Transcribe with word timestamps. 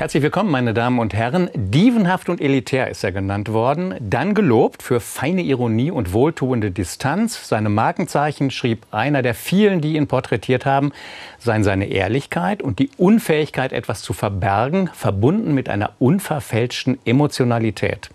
Herzlich 0.00 0.22
willkommen, 0.22 0.50
meine 0.50 0.72
Damen 0.72 0.98
und 0.98 1.12
Herren. 1.12 1.50
Dievenhaft 1.52 2.30
und 2.30 2.40
elitär 2.40 2.88
ist 2.88 3.04
er 3.04 3.12
genannt 3.12 3.52
worden, 3.52 3.96
dann 4.00 4.32
gelobt 4.32 4.82
für 4.82 4.98
feine 4.98 5.42
Ironie 5.42 5.90
und 5.90 6.14
wohltuende 6.14 6.70
Distanz. 6.70 7.46
Seine 7.46 7.68
Markenzeichen 7.68 8.50
schrieb 8.50 8.86
einer 8.92 9.20
der 9.20 9.34
vielen, 9.34 9.82
die 9.82 9.96
ihn 9.96 10.06
porträtiert 10.06 10.64
haben, 10.64 10.92
seien 11.38 11.64
seine 11.64 11.84
Ehrlichkeit 11.88 12.62
und 12.62 12.78
die 12.78 12.88
Unfähigkeit, 12.96 13.74
etwas 13.74 14.00
zu 14.00 14.14
verbergen, 14.14 14.88
verbunden 14.94 15.52
mit 15.52 15.68
einer 15.68 15.90
unverfälschten 15.98 16.98
Emotionalität. 17.04 18.08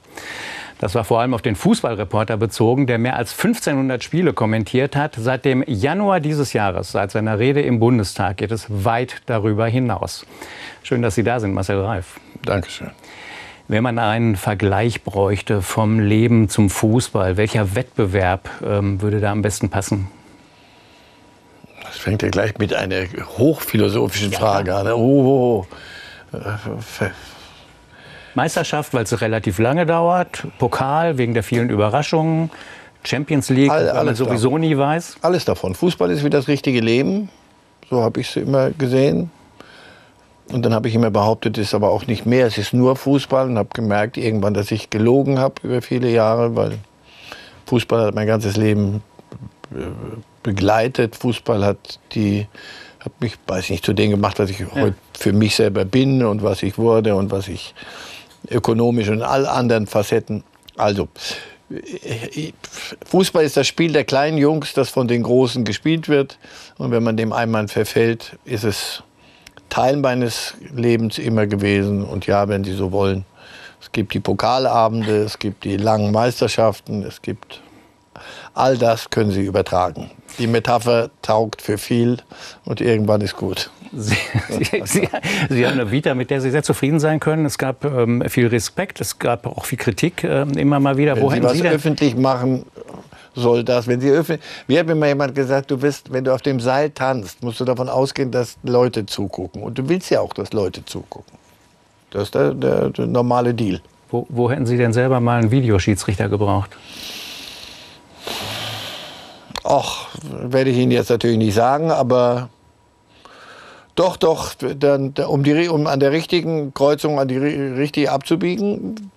Das 0.80 0.94
war 0.94 1.06
vor 1.06 1.22
allem 1.22 1.34
auf 1.34 1.42
den 1.42 1.56
Fußballreporter 1.56 2.38
bezogen, 2.38 2.86
der 2.86 2.98
mehr 2.98 3.16
als 3.16 3.32
1500 3.32 4.04
Spiele 4.04 4.34
kommentiert 4.34 4.96
hat. 4.96 5.16
Seit 5.18 5.46
dem 5.46 5.64
Januar 5.68 6.20
dieses 6.20 6.54
Jahres, 6.54 6.92
seit 6.92 7.12
seiner 7.12 7.40
Rede 7.40 7.62
im 7.62 7.80
Bundestag, 7.80 8.38
geht 8.38 8.52
es 8.52 8.66
weit 8.70 9.22
darüber 9.26 9.68
hinaus. 9.68 10.26
Schön, 10.84 11.02
dass 11.02 11.16
Sie 11.16 11.24
da 11.24 11.40
sind, 11.40 11.54
Marcel 11.54 11.80
Reif. 11.80 12.20
Dankeschön. 12.44 12.92
Wenn 13.68 13.84
man 13.84 13.98
einen 13.98 14.36
Vergleich 14.36 15.04
bräuchte 15.04 15.62
vom 15.62 16.00
Leben 16.00 16.50
zum 16.50 16.70
Fußball, 16.70 17.38
welcher 17.38 17.74
Wettbewerb 17.76 18.50
ähm, 18.64 19.02
würde 19.02 19.20
da 19.20 19.32
am 19.32 19.42
besten 19.42 19.70
passen? 19.70 20.08
Das 21.82 21.98
fängt 21.98 22.22
ja 22.22 22.30
gleich 22.30 22.58
mit 22.58 22.74
einer 22.74 23.06
hochphilosophischen 23.38 24.32
ja. 24.32 24.40
Frage 24.40 24.76
an. 24.76 24.88
Oh, 24.92 24.98
oh, 24.98 25.68
oh. 26.34 26.38
Meisterschaft, 28.36 28.94
weil 28.94 29.04
es 29.04 29.22
relativ 29.22 29.60
lange 29.60 29.86
dauert, 29.86 30.46
Pokal 30.60 31.18
wegen 31.18 31.34
der 31.34 31.44
vielen 31.44 31.70
Überraschungen, 31.70 32.52
Champions 33.04 33.50
League, 33.50 33.72
All, 33.72 33.94
weil 33.94 34.06
man 34.06 34.16
sowieso 34.16 34.50
davon. 34.50 34.62
nie 34.62 34.78
weiß. 34.78 35.18
Alles 35.22 35.46
davon. 35.46 35.76
Fußball 35.76 36.12
ist 36.12 36.24
wie 36.24 36.30
das 36.30 36.48
richtige 36.48 36.82
Leben, 36.82 37.30
so 37.90 38.02
habe 38.02 38.20
ich 38.22 38.30
es 38.30 38.36
immer 38.36 38.72
gesehen. 38.72 39.32
Und 40.52 40.64
dann 40.64 40.74
habe 40.76 40.88
ich 40.88 40.94
immer 40.94 41.10
behauptet, 41.10 41.58
es 41.58 41.70
ist 41.70 41.74
aber 41.74 41.90
auch 41.90 42.06
nicht 42.06 42.26
mehr, 42.26 42.46
es 42.46 42.58
ist 42.58 42.74
nur 42.74 42.96
Fußball 42.96 43.48
und 43.50 43.58
habe 43.58 43.70
gemerkt 43.74 44.18
irgendwann, 44.18 44.54
dass 44.54 44.70
ich 44.70 44.92
gelogen 44.92 45.40
habe 45.40 45.56
über 45.64 45.82
viele 45.82 46.10
Jahre, 46.12 46.56
weil 46.56 46.78
Fußball 47.66 48.08
hat 48.08 48.16
mein 48.16 48.28
ganzes 48.28 48.56
Leben 48.56 49.02
äh, 49.72 49.86
begleitet. 50.44 51.16
Fußball 51.16 51.66
hat 51.66 52.00
die 52.12 52.48
hat 53.00 53.22
mich, 53.22 53.36
weiß 53.48 53.70
nicht, 53.70 53.86
zu 53.86 53.94
dem 53.94 54.12
gemacht, 54.12 54.40
was 54.40 54.50
ich 54.50 54.60
ja. 54.60 54.68
heute 54.74 54.96
für 55.18 55.32
mich 55.32 55.56
selber 55.56 55.86
bin 55.86 56.24
und 56.26 56.44
was 56.44 56.64
ich 56.64 56.78
wurde 56.78 57.16
und 57.16 57.32
was 57.32 57.48
ich 57.48 57.74
ökonomisch 58.50 59.10
und 59.10 59.22
all 59.22 59.46
anderen 59.46 59.88
Facetten. 59.88 60.44
Also, 60.78 61.08
Fußball 63.06 63.44
ist 63.44 63.58
das 63.58 63.68
Spiel 63.68 63.92
der 63.92 64.04
kleinen 64.04 64.38
Jungs, 64.38 64.74
das 64.74 64.90
von 64.90 65.08
den 65.08 65.24
Großen 65.24 65.64
gespielt 65.64 66.10
wird. 66.10 66.38
Und 66.78 66.92
wenn 66.92 67.04
man 67.04 67.18
dem 67.18 67.34
einmal 67.34 67.68
verfällt, 67.68 68.38
ist 68.46 68.64
es 68.64 69.04
Teil 69.70 69.98
meines 69.98 70.54
Lebens 70.74 71.18
immer 71.18 71.48
gewesen. 71.48 72.04
Und 72.04 72.28
ja, 72.28 72.48
wenn 72.48 72.64
Sie 72.64 72.74
so 72.74 72.92
wollen, 72.92 73.26
es 73.82 73.92
gibt 73.92 74.14
die 74.14 74.20
Pokalabende, 74.20 75.24
es 75.24 75.40
gibt 75.40 75.64
die 75.64 75.78
langen 75.78 76.12
Meisterschaften, 76.12 77.04
es 77.04 77.22
gibt 77.22 77.62
all 78.54 78.78
das 78.78 79.10
können 79.10 79.32
Sie 79.32 79.42
übertragen. 79.42 80.12
Die 80.38 80.48
Metapher 80.48 81.10
taugt 81.22 81.62
für 81.62 81.78
viel 81.78 82.18
und 82.66 82.82
irgendwann 82.82 83.22
ist 83.22 83.36
gut. 83.36 83.70
Sie, 83.94 84.16
Sie, 84.50 84.84
Sie, 84.86 85.10
Sie, 85.50 85.66
haben 85.66 85.80
eine 85.80 85.92
Vita, 85.92 86.14
mit 86.14 86.30
der 86.30 86.42
Sie 86.42 86.52
sehr 86.52 86.64
zufrieden 86.64 87.00
sein 87.00 87.20
können. 87.20 87.46
Es 87.46 87.58
gab 87.58 87.86
ähm, 87.86 88.24
viel 88.28 88.48
Respekt, 88.48 89.00
es 89.00 89.20
gab 89.20 89.46
auch 89.46 89.66
viel 89.66 89.78
Kritik 89.78 90.24
äh, 90.24 90.42
immer 90.42 90.80
mal 90.80 90.98
wieder. 90.98 91.16
Wenn 91.16 91.24
Wo 91.24 91.30
Sie 91.30 91.42
was 91.42 91.54
Sie 91.54 91.68
öffentlich 91.68 92.16
machen, 92.16 92.66
soll 93.36 93.64
das. 93.64 93.88
Wenn 93.88 94.02
Sie 94.02 94.10
öffentlich, 94.10 94.46
mir 94.68 94.80
hat 94.80 94.88
mir 94.88 94.96
mal 94.96 95.08
jemand 95.08 95.36
gesagt, 95.36 95.72
du 95.72 95.78
bist, 95.78 96.12
wenn 96.12 96.24
du 96.24 96.34
auf 96.34 96.42
dem 96.42 96.60
Seil 96.60 96.90
tanzt, 96.90 97.44
musst 97.44 97.60
du 97.60 97.66
davon 97.66 97.90
ausgehen, 97.90 98.32
dass 98.32 98.58
Leute 98.64 99.06
zugucken. 99.06 99.64
Und 99.64 99.78
du 99.78 99.88
willst 99.88 100.10
ja 100.10 100.22
auch, 100.22 100.34
dass 100.34 100.52
Leute 100.54 100.84
zugucken. 100.86 101.34
Das 102.12 102.24
ist 102.24 102.36
der, 102.36 102.54
der, 102.54 102.90
der 102.90 103.08
normale 103.08 103.54
Deal. 103.54 103.82
Wo, 104.10 104.26
wo 104.30 104.50
hätten 104.50 104.66
Sie 104.66 104.78
denn 104.78 104.94
selber 104.94 105.20
mal 105.20 105.40
einen 105.40 105.52
Videoschiedsrichter 105.52 106.30
gebraucht? 106.30 106.72
Ach, 109.68 110.10
werde 110.22 110.70
ich 110.70 110.78
Ihnen 110.78 110.92
jetzt 110.92 111.10
natürlich 111.10 111.40
nicht 111.40 111.56
sagen, 111.56 111.90
aber 111.90 112.50
doch, 113.96 114.16
doch, 114.16 114.54
dann, 114.54 115.14
um, 115.28 115.44
die, 115.44 115.70
um 115.70 115.88
an 115.88 116.00
der 116.00 116.12
richtigen 116.12 116.72
Kreuzung 116.76 117.20
an 117.20 117.28
die 117.28 117.38
richtig 117.38 118.12
abzubiegen, 118.12 119.10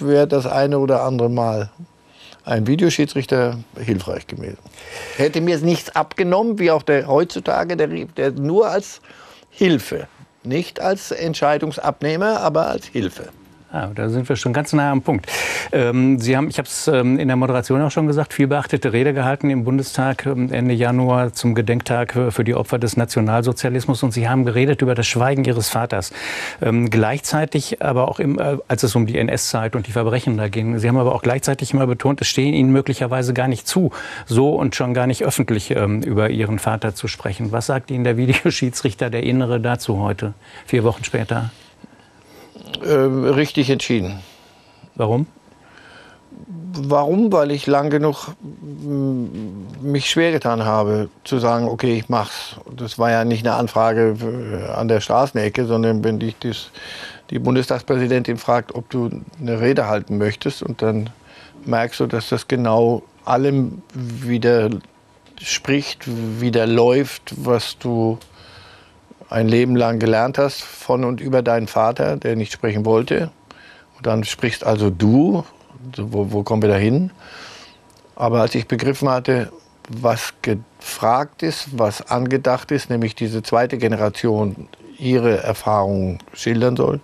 wäre 0.00 0.26
das 0.26 0.46
eine 0.46 0.80
oder 0.80 1.02
andere 1.02 1.30
Mal 1.30 1.70
ein 2.44 2.66
Videoschiedsrichter 2.66 3.58
hilfreich 3.78 4.26
gewesen. 4.26 4.58
Hätte 5.16 5.40
mir 5.40 5.58
nichts 5.58 5.94
abgenommen, 5.94 6.58
wie 6.58 6.72
auch 6.72 6.82
der 6.82 7.06
heutzutage, 7.06 7.76
der, 7.76 7.86
der 7.86 8.32
nur 8.32 8.68
als 8.68 9.00
Hilfe, 9.48 10.08
nicht 10.42 10.80
als 10.80 11.12
Entscheidungsabnehmer, 11.12 12.40
aber 12.40 12.66
als 12.66 12.86
Hilfe. 12.86 13.28
Ah, 13.74 13.90
da 13.92 14.08
sind 14.08 14.28
wir 14.28 14.36
schon 14.36 14.52
ganz 14.52 14.72
nah 14.72 14.92
am 14.92 15.02
Punkt. 15.02 15.26
Ähm, 15.72 16.20
Sie 16.20 16.36
haben, 16.36 16.48
ich 16.48 16.58
habe 16.58 16.68
es 16.68 16.86
ähm, 16.86 17.18
in 17.18 17.26
der 17.26 17.36
Moderation 17.36 17.82
auch 17.82 17.90
schon 17.90 18.06
gesagt, 18.06 18.32
viel 18.32 18.46
beachtete 18.46 18.92
Rede 18.92 19.12
gehalten 19.12 19.50
im 19.50 19.64
Bundestag 19.64 20.26
ähm, 20.26 20.52
Ende 20.52 20.74
Januar 20.74 21.32
zum 21.32 21.56
Gedenktag 21.56 22.16
für 22.30 22.44
die 22.44 22.54
Opfer 22.54 22.78
des 22.78 22.96
Nationalsozialismus. 22.96 24.04
Und 24.04 24.12
Sie 24.12 24.28
haben 24.28 24.44
geredet 24.44 24.80
über 24.80 24.94
das 24.94 25.08
Schweigen 25.08 25.44
Ihres 25.44 25.70
Vaters. 25.70 26.12
Ähm, 26.62 26.88
gleichzeitig 26.88 27.82
aber 27.82 28.06
auch, 28.06 28.20
im, 28.20 28.38
äh, 28.38 28.58
als 28.68 28.84
es 28.84 28.94
um 28.94 29.06
die 29.06 29.18
NS-Zeit 29.18 29.74
und 29.74 29.88
die 29.88 29.92
Verbrechen 29.92 30.36
da 30.36 30.46
ging, 30.46 30.78
Sie 30.78 30.86
haben 30.86 30.96
aber 30.96 31.12
auch 31.12 31.22
gleichzeitig 31.22 31.72
immer 31.72 31.88
betont, 31.88 32.20
es 32.20 32.28
stehen 32.28 32.54
Ihnen 32.54 32.70
möglicherweise 32.70 33.34
gar 33.34 33.48
nicht 33.48 33.66
zu, 33.66 33.90
so 34.24 34.54
und 34.54 34.76
schon 34.76 34.94
gar 34.94 35.08
nicht 35.08 35.24
öffentlich 35.24 35.72
ähm, 35.72 36.00
über 36.00 36.30
Ihren 36.30 36.60
Vater 36.60 36.94
zu 36.94 37.08
sprechen. 37.08 37.50
Was 37.50 37.66
sagt 37.66 37.90
Ihnen 37.90 38.04
der 38.04 38.16
Videoschiedsrichter, 38.16 39.10
der 39.10 39.24
Innere, 39.24 39.58
dazu 39.58 39.98
heute, 39.98 40.34
vier 40.64 40.84
Wochen 40.84 41.02
später? 41.02 41.50
Äh, 42.82 42.88
richtig 42.88 43.70
entschieden. 43.70 44.20
Warum? 44.94 45.26
Warum? 46.76 47.32
Weil 47.32 47.52
ich 47.52 47.66
lang 47.66 47.90
genug 47.90 48.34
mm, 48.42 49.26
mich 49.82 50.10
schwer 50.10 50.32
getan 50.32 50.64
habe, 50.64 51.08
zu 51.22 51.38
sagen, 51.38 51.68
okay, 51.68 51.96
ich 51.96 52.08
mach's. 52.08 52.56
Das 52.76 52.98
war 52.98 53.10
ja 53.10 53.24
nicht 53.24 53.46
eine 53.46 53.56
Anfrage 53.56 54.16
äh, 54.20 54.70
an 54.72 54.88
der 54.88 55.00
Straßenecke, 55.00 55.66
sondern 55.66 56.02
wenn 56.02 56.18
dich 56.18 56.36
das, 56.40 56.70
die 57.30 57.38
Bundestagspräsidentin 57.38 58.38
fragt, 58.38 58.74
ob 58.74 58.90
du 58.90 59.10
eine 59.40 59.60
Rede 59.60 59.86
halten 59.86 60.18
möchtest, 60.18 60.62
und 60.62 60.82
dann 60.82 61.10
merkst 61.64 62.00
du, 62.00 62.06
dass 62.06 62.28
das 62.28 62.48
genau 62.48 63.02
allem 63.24 63.82
widerspricht, 63.94 64.80
wieder 66.40 66.66
läuft, 66.66 67.34
was 67.36 67.78
du 67.78 68.18
ein 69.30 69.48
Leben 69.48 69.76
lang 69.76 69.98
gelernt 69.98 70.38
hast 70.38 70.62
von 70.62 71.04
und 71.04 71.20
über 71.20 71.42
deinen 71.42 71.66
Vater, 71.66 72.16
der 72.16 72.36
nicht 72.36 72.52
sprechen 72.52 72.84
wollte. 72.84 73.30
Und 73.96 74.06
dann 74.06 74.24
sprichst 74.24 74.64
also 74.64 74.90
du, 74.90 75.44
wo, 75.96 76.32
wo 76.32 76.42
kommen 76.42 76.62
wir 76.62 76.68
da 76.68 76.76
hin? 76.76 77.10
Aber 78.16 78.40
als 78.40 78.54
ich 78.54 78.68
begriffen 78.68 79.08
hatte, 79.08 79.50
was 79.88 80.34
gefragt 80.42 81.42
ist, 81.42 81.78
was 81.78 82.10
angedacht 82.10 82.70
ist, 82.70 82.90
nämlich 82.90 83.14
diese 83.14 83.42
zweite 83.42 83.78
Generation 83.78 84.68
ihre 84.98 85.42
Erfahrungen 85.42 86.18
schildern 86.32 86.76
soll, 86.76 87.00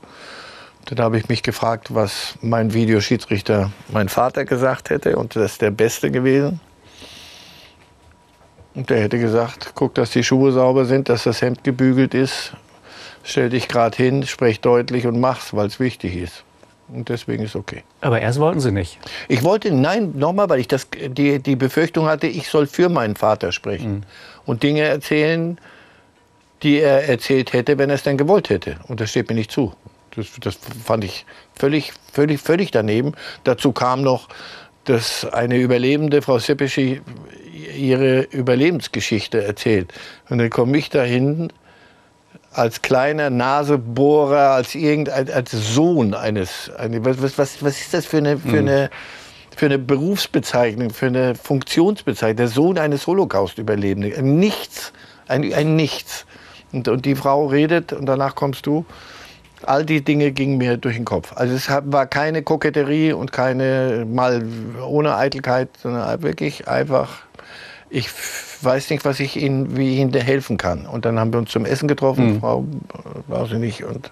dann 0.87 1.05
habe 1.05 1.19
ich 1.19 1.29
mich 1.29 1.43
gefragt, 1.43 1.95
was 1.95 2.35
mein 2.41 2.73
Videoschiedsrichter, 2.73 3.71
mein 3.89 4.09
Vater 4.09 4.45
gesagt 4.45 4.91
hätte. 4.91 5.17
Und 5.17 5.37
das 5.37 5.53
ist 5.53 5.63
der 5.63 5.71
Beste 5.71 6.11
gewesen. 6.11 6.61
Und 8.75 8.91
der 8.91 9.01
hätte 9.01 9.19
gesagt, 9.19 9.73
guck, 9.75 9.95
dass 9.95 10.11
die 10.11 10.23
Schuhe 10.23 10.53
sauber 10.53 10.85
sind, 10.85 11.09
dass 11.09 11.25
das 11.25 11.43
Hemd 11.43 11.65
gebügelt 11.65 12.15
ist. 12.15 12.53
Stell 13.23 13.51
dich 13.51 13.69
gerade 13.69 13.97
hin, 13.97 14.25
sprech 14.27 14.61
deutlich 14.61 15.07
und 15.07 15.21
mach's, 15.21 15.55
weil 15.55 15.67
es 15.67 15.81
wichtig 15.81 16.17
ist. 16.17 16.45
Und 16.93 17.09
deswegen 17.09 17.45
ist 17.45 17.55
okay. 17.55 17.85
Aber 18.01 18.21
erst 18.21 18.41
wollten 18.41 18.61
Sie 18.61 18.73
nicht. 18.73 18.99
Ich 19.29 19.45
wollte, 19.45 19.73
nein, 19.73 20.13
nochmal, 20.17 20.49
weil 20.49 20.61
ich 20.61 20.69
das, 20.69 20.89
die, 20.91 21.39
die 21.39 21.57
Befürchtung 21.57 22.07
hatte, 22.07 22.27
ich 22.27 22.49
soll 22.49 22.67
für 22.67 22.89
meinen 22.89 23.17
Vater 23.17 23.53
sprechen. 23.53 23.93
Mhm. 23.93 24.03
Und 24.47 24.63
Dinge 24.63 24.83
erzählen, 24.83 25.59
die 26.63 26.81
er 26.81 27.09
erzählt 27.09 27.53
hätte, 27.53 27.79
wenn 27.79 27.91
er 27.91 27.95
es 27.95 28.03
denn 28.03 28.19
gewollt 28.19 28.51
hätte. 28.51 28.77
Und 28.89 29.01
das 29.01 29.11
steht 29.11 29.29
mir 29.29 29.37
nicht 29.37 29.53
zu. 29.53 29.73
Das, 30.17 30.27
das 30.41 30.59
fand 30.85 31.05
ich 31.05 31.25
völlig, 31.55 31.93
völlig, 32.13 32.41
völlig 32.41 32.71
daneben. 32.71 33.13
Dazu 33.45 33.73
kam 33.73 34.03
noch, 34.03 34.29
dass 34.85 35.25
eine 35.25 35.57
Überlebende, 35.57 36.23
Frau 36.23 36.39
Sepeschi, 36.39 37.01
ihre 37.81 38.23
Überlebensgeschichte 38.23 39.43
erzählt. 39.43 39.93
Und 40.29 40.39
dann 40.39 40.51
komme 40.51 40.79
ich 40.79 40.91
dahin 40.91 41.53
als 42.53 42.83
kleiner 42.83 43.31
Nasebohrer, 43.31 44.51
als 44.51 44.75
irgendein 44.75 45.31
als 45.31 45.51
Sohn 45.53 46.15
eines. 46.15 46.71
Eine, 46.77 47.05
was, 47.05 47.39
was, 47.39 47.63
was 47.63 47.81
ist 47.81 47.95
das 47.95 48.07
für 48.07 48.19
eine, 48.19 48.39
für 48.39 48.59
hm. 48.59 48.69
eine 48.69 48.91
für 49.57 49.67
eine 49.67 49.79
Berufsbezeichnung, 49.79 50.89
für 50.89 51.07
eine 51.07 51.35
Funktionsbezeichnung, 51.35 52.37
der 52.37 52.49
Sohn 52.49 52.79
eines 52.79 53.07
Holocaust-Überlebenden. 53.07 54.39
Nichts, 54.39 54.93
ein, 55.29 55.53
ein 55.53 55.77
Nichts. 55.77 56.25
Und, 56.73 56.89
und 56.89 57.05
die 57.05 57.15
Frau 57.15 57.47
redet 57.47 57.93
und 57.93 58.07
danach 58.07 58.35
kommst 58.37 58.65
du. 58.67 58.87
All 59.63 59.85
die 59.85 60.03
Dinge 60.03 60.33
gingen 60.33 60.57
mir 60.57 60.79
durch 60.79 60.97
den 60.97 61.05
Kopf. 61.05 61.35
Also 61.35 61.55
es 61.55 61.69
war 61.69 62.07
keine 62.07 62.43
Koketterie 62.43 63.13
und 63.13 63.33
keine 63.33 64.07
mal 64.11 64.43
ohne 64.83 65.15
Eitelkeit, 65.15 65.69
sondern 65.83 66.23
wirklich 66.23 66.67
einfach 66.67 67.19
ich 67.91 68.09
weiß 68.63 68.91
nicht, 68.91 69.05
was 69.05 69.21
ich 69.21 69.37
Ihnen, 69.37 69.77
wie 69.77 69.93
ich 69.93 69.99
Ihnen 69.99 70.15
helfen 70.15 70.57
kann. 70.57 70.87
Und 70.87 71.05
dann 71.05 71.19
haben 71.19 71.33
wir 71.33 71.39
uns 71.39 71.51
zum 71.51 71.65
Essen 71.65 71.89
getroffen, 71.89 72.35
mhm. 72.35 72.41
Frau, 72.41 72.65
ich 73.53 73.59
nicht, 73.59 73.85
und 73.85 74.11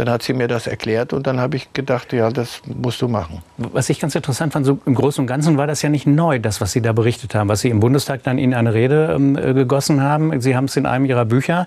dann 0.00 0.08
hat 0.08 0.22
sie 0.22 0.32
mir 0.32 0.48
das 0.48 0.66
erklärt 0.66 1.12
und 1.12 1.26
dann 1.26 1.40
habe 1.40 1.56
ich 1.56 1.74
gedacht, 1.74 2.14
ja, 2.14 2.30
das 2.30 2.62
musst 2.64 3.02
du 3.02 3.08
machen. 3.08 3.42
Was 3.58 3.90
ich 3.90 4.00
ganz 4.00 4.14
interessant 4.14 4.54
fand, 4.54 4.64
so 4.64 4.78
im 4.86 4.94
Großen 4.94 5.20
und 5.20 5.26
Ganzen 5.26 5.58
war 5.58 5.66
das 5.66 5.82
ja 5.82 5.90
nicht 5.90 6.06
neu, 6.06 6.38
das, 6.38 6.62
was 6.62 6.72
Sie 6.72 6.80
da 6.80 6.94
berichtet 6.94 7.34
haben, 7.34 7.50
was 7.50 7.60
Sie 7.60 7.68
im 7.68 7.80
Bundestag 7.80 8.22
dann 8.22 8.38
in 8.38 8.54
eine 8.54 8.72
Rede 8.72 9.12
ähm, 9.14 9.36
äh, 9.36 9.52
gegossen 9.52 10.00
haben. 10.02 10.40
Sie 10.40 10.56
haben 10.56 10.64
es 10.64 10.76
in 10.76 10.86
einem 10.86 11.04
Ihrer 11.04 11.26
Bücher 11.26 11.66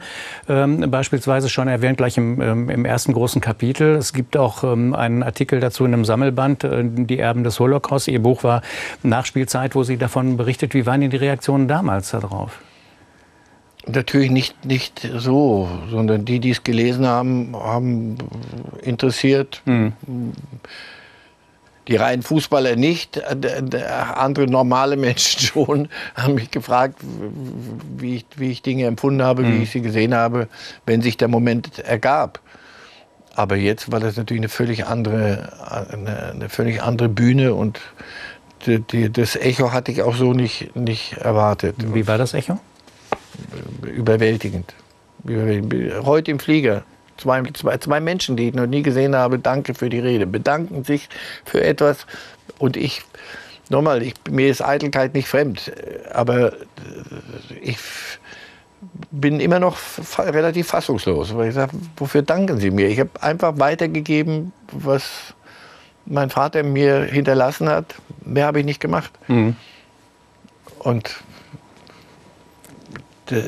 ähm, 0.50 0.89
beispielsweise 0.89 1.47
schon 1.47 1.68
erwähnt, 1.68 1.97
gleich 1.97 2.18
im, 2.18 2.41
ähm, 2.41 2.69
im, 2.71 2.85
ersten 2.85 3.13
großen 3.13 3.39
Kapitel. 3.39 3.97
Es 3.97 4.13
gibt 4.13 4.36
auch 4.36 4.63
ähm, 4.63 4.95
einen 4.95 5.21
Artikel 5.21 5.59
dazu 5.59 5.86
in 5.86 5.94
einem 5.94 6.03
Sammelband, 6.03 6.63
äh, 6.63 6.83
Die 6.83 7.19
Erben 7.19 7.44
des 7.44 7.59
Holocaust. 7.59 8.07
Ihr 8.07 8.24
Buch 8.24 8.44
war 8.44 8.63
Nachspielzeit, 9.03 9.75
wo 9.75 9.83
Sie 9.83 9.97
davon 9.97 10.38
berichtet. 10.38 10.74
Wie 10.74 10.88
waren 10.88 11.01
denn 11.01 11.12
die 11.12 11.18
Reaktionen 11.18 11.68
damals 11.68 12.09
darauf? 12.09 12.59
Natürlich 13.85 14.31
nicht, 14.31 14.65
nicht 14.65 15.09
so, 15.18 15.69
sondern 15.89 16.24
die, 16.24 16.39
die 16.39 16.51
es 16.51 16.63
gelesen 16.63 17.06
haben, 17.06 17.53
haben 17.53 18.18
interessiert. 18.81 19.62
Mhm. 19.65 19.94
Die 21.89 21.97
reinen 21.97 22.21
Fußballer 22.21 22.77
nicht, 22.77 23.21
andere 24.15 24.47
normale 24.47 24.95
Menschen 24.97 25.41
schon 25.41 25.89
haben 26.15 26.35
mich 26.35 26.50
gefragt, 26.50 27.00
wie 27.97 28.18
ich, 28.18 28.25
wie 28.38 28.51
ich 28.51 28.62
Dinge 28.62 28.85
empfunden 28.85 29.21
habe, 29.21 29.44
mhm. 29.44 29.47
wie 29.47 29.56
hm. 29.56 29.63
ich 29.63 29.71
sie 29.71 29.81
gesehen 29.81 30.13
habe, 30.15 30.47
wenn 30.86 31.01
sich 31.01 31.18
der 31.18 31.27
Moment 31.27 31.79
ergab. 31.79 32.39
Aber 33.36 33.57
jetzt 33.57 33.91
war 33.91 34.00
das 34.00 34.15
natürlich 34.15 34.41
eine 34.41 34.50
völlig 34.50 34.86
andere, 34.86 35.51
eine, 35.91 36.31
eine 36.31 36.50
völlig 36.50 36.81
andere 36.81 37.09
Bühne 37.09 37.53
und 37.53 37.81
die, 38.65 38.79
die, 38.79 39.12
das 39.12 39.36
Echo 39.36 39.74
hatte 39.74 39.91
ich 39.91 40.03
auch 40.03 40.15
so 40.15 40.31
nicht, 40.33 40.75
nicht 40.75 41.18
erwartet. 41.18 41.75
Wie 41.94 42.07
war 42.07 42.18
das 42.18 42.33
Echo? 42.33 42.59
Überwältigend. 43.85 44.74
Heute 46.03 46.31
im 46.31 46.39
Flieger. 46.39 46.83
Zwei, 47.18 47.44
zwei, 47.53 47.77
zwei 47.77 48.00
Menschen, 48.00 48.35
die 48.35 48.50
ich 48.50 48.53
noch 48.56 48.65
nie 48.65 48.81
gesehen 48.81 49.15
habe, 49.15 49.38
danke 49.38 49.75
für 49.75 49.89
die 49.89 50.00
Rede, 50.00 50.25
bedanken 50.25 50.83
sich 50.83 51.09
für 51.45 51.63
etwas. 51.63 52.07
Und 52.57 52.75
ich, 52.75 53.03
nochmal, 53.69 54.01
ich, 54.01 54.15
mir 54.30 54.50
ist 54.50 54.63
Eitelkeit 54.63 55.13
nicht 55.13 55.27
fremd, 55.27 55.71
aber 56.12 56.53
ich 57.62 57.77
bin 59.12 59.39
immer 59.39 59.59
noch 59.59 59.77
relativ 60.18 60.68
fassungslos. 60.68 61.36
Weil 61.36 61.50
ich 61.50 61.56
sage, 61.56 61.74
wofür 61.97 62.24
danken 62.24 62.59
Sie 62.59 62.71
mir? 62.71 62.88
Ich 62.88 63.00
habe 63.00 63.12
einfach 63.21 63.59
weitergegeben, 63.59 64.51
was 64.71 65.33
mein 66.06 66.29
Vater 66.29 66.63
mir 66.63 67.03
hinterlassen 67.03 67.69
hat. 67.69 67.95
Mehr 68.25 68.47
habe 68.47 68.59
ich 68.59 68.65
nicht 68.65 68.79
gemacht. 68.79 69.12
Mhm. 69.27 69.56
Und 70.79 71.24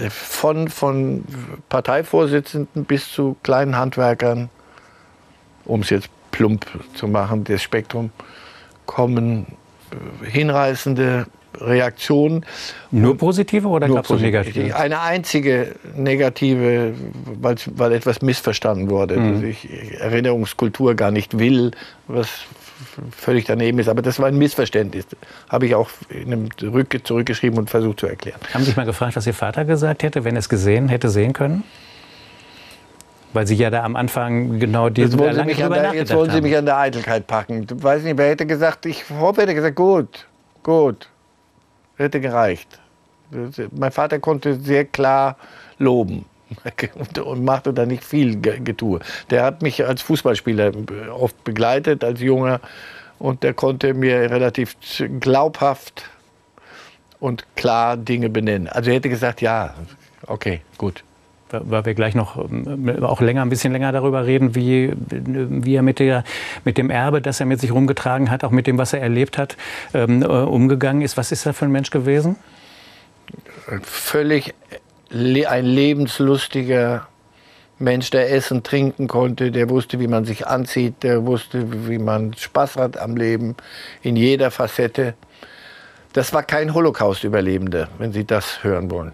von, 0.09 0.69
von 0.69 1.23
Parteivorsitzenden 1.69 2.85
bis 2.85 3.11
zu 3.11 3.35
kleinen 3.43 3.77
Handwerkern, 3.77 4.49
um 5.65 5.81
es 5.81 5.89
jetzt 5.89 6.09
plump 6.31 6.65
zu 6.95 7.07
machen, 7.07 7.43
das 7.43 7.61
Spektrum, 7.61 8.11
kommen 8.85 9.45
äh, 9.91 10.29
hinreißende 10.29 11.27
Reaktionen. 11.59 12.45
Nur 12.91 13.17
positive 13.17 13.67
oder 13.67 13.87
gab 13.87 14.05
es 14.05 14.11
auch 14.11 14.19
negative? 14.19 14.75
Eine 14.75 15.01
einzige 15.01 15.75
negative, 15.95 16.93
weil, 17.39 17.55
weil 17.75 17.93
etwas 17.93 18.21
missverstanden 18.21 18.89
wurde, 18.89 19.17
mhm. 19.17 19.33
dass 19.33 19.43
ich 19.43 19.69
Erinnerungskultur 19.99 20.95
gar 20.95 21.11
nicht 21.11 21.39
will, 21.39 21.71
was 22.07 22.29
völlig 23.11 23.45
daneben 23.45 23.79
ist. 23.79 23.87
Aber 23.87 24.01
das 24.01 24.19
war 24.19 24.27
ein 24.27 24.37
Missverständnis. 24.37 25.05
Habe 25.49 25.65
ich 25.65 25.75
auch 25.75 25.89
in 26.09 26.33
einem 26.33 26.49
Rück 26.61 26.99
zurückgeschrieben 27.03 27.57
und 27.57 27.69
versucht 27.69 27.99
zu 27.99 28.07
erklären. 28.07 28.39
Haben 28.53 28.61
Sie 28.61 28.67
sich 28.67 28.77
mal 28.77 28.85
gefragt, 28.85 29.15
was 29.15 29.27
Ihr 29.27 29.33
Vater 29.33 29.65
gesagt 29.65 30.03
hätte, 30.03 30.23
wenn 30.23 30.35
er 30.35 30.39
es 30.39 30.49
gesehen 30.49 30.89
hätte 30.89 31.09
sehen 31.09 31.33
können? 31.33 31.63
Weil 33.33 33.47
Sie 33.47 33.55
ja 33.55 33.69
da 33.69 33.83
am 33.83 33.95
Anfang 33.95 34.59
genau 34.59 34.89
diese 34.89 35.09
jetzt 35.09 35.19
wollen, 35.19 35.35
Sie 35.35 35.43
mich, 35.43 35.57
der, 35.57 35.93
jetzt 35.93 36.13
wollen 36.13 36.31
Sie 36.31 36.41
mich 36.41 36.55
an 36.55 36.65
der 36.65 36.77
Eitelkeit 36.77 37.27
packen. 37.27 37.67
Ich 37.69 37.83
weiß 37.83 38.03
nicht, 38.03 38.17
wer 38.17 38.29
hätte 38.29 38.45
gesagt, 38.45 38.85
ich 38.85 39.09
hoffe, 39.09 39.41
er 39.41 39.47
hätte 39.47 39.55
gesagt, 39.55 39.75
gut, 39.75 40.25
gut. 40.63 41.09
Hätte 41.97 42.19
gereicht. 42.19 42.79
Mein 43.71 43.91
Vater 43.91 44.19
konnte 44.19 44.55
sehr 44.55 44.85
klar 44.85 45.37
loben 45.77 46.25
und 47.23 47.43
machte 47.43 47.73
da 47.73 47.85
nicht 47.85 48.03
viel 48.03 48.39
Getue. 48.39 48.99
Der 49.29 49.43
hat 49.43 49.61
mich 49.61 49.85
als 49.85 50.01
Fußballspieler 50.01 50.71
oft 51.11 51.43
begleitet, 51.43 52.03
als 52.03 52.21
Junger. 52.21 52.59
Und 53.17 53.43
der 53.43 53.53
konnte 53.53 53.93
mir 53.93 54.29
relativ 54.29 54.75
glaubhaft 55.19 56.09
und 57.19 57.45
klar 57.55 57.97
Dinge 57.97 58.29
benennen. 58.29 58.67
Also 58.67 58.89
er 58.89 58.97
hätte 58.97 59.09
gesagt, 59.09 59.41
ja, 59.41 59.73
okay, 60.27 60.61
gut. 60.77 61.03
Weil 61.49 61.85
wir 61.85 61.93
gleich 61.93 62.15
noch 62.15 62.37
ähm, 62.37 63.03
auch 63.03 63.21
länger, 63.21 63.43
ein 63.43 63.49
bisschen 63.49 63.71
länger 63.71 63.91
darüber 63.91 64.25
reden, 64.25 64.55
wie, 64.55 64.91
wie 64.97 65.75
er 65.75 65.83
mit, 65.83 65.99
der, 65.99 66.23
mit 66.65 66.77
dem 66.77 66.89
Erbe, 66.89 67.21
das 67.21 67.39
er 67.39 67.45
mit 67.45 67.61
sich 67.61 67.71
rumgetragen 67.71 68.31
hat, 68.31 68.43
auch 68.43 68.51
mit 68.51 68.67
dem, 68.67 68.77
was 68.77 68.93
er 68.93 69.01
erlebt 69.01 69.37
hat, 69.37 69.55
ähm, 69.93 70.21
äh, 70.21 70.25
umgegangen 70.25 71.01
ist. 71.01 71.17
Was 71.17 71.31
ist 71.31 71.45
er 71.45 71.53
für 71.53 71.65
ein 71.65 71.71
Mensch 71.71 71.91
gewesen? 71.91 72.35
Völlig 73.83 74.53
ein 75.11 75.65
lebenslustiger 75.65 77.07
Mensch, 77.77 78.09
der 78.09 78.31
essen, 78.31 78.63
trinken 78.63 79.07
konnte, 79.07 79.51
der 79.51 79.69
wusste, 79.69 79.99
wie 79.99 80.07
man 80.07 80.23
sich 80.23 80.47
anzieht, 80.47 81.03
der 81.03 81.25
wusste, 81.25 81.89
wie 81.89 81.97
man 81.97 82.33
Spaß 82.33 82.77
hat 82.77 82.97
am 82.97 83.17
Leben, 83.17 83.55
in 84.01 84.15
jeder 84.15 84.49
Facette. 84.49 85.13
Das 86.13 86.33
war 86.33 86.43
kein 86.43 86.73
Holocaust-Überlebender, 86.73 87.89
wenn 87.97 88.13
Sie 88.13 88.25
das 88.25 88.63
hören 88.63 88.89
wollen. 88.89 89.11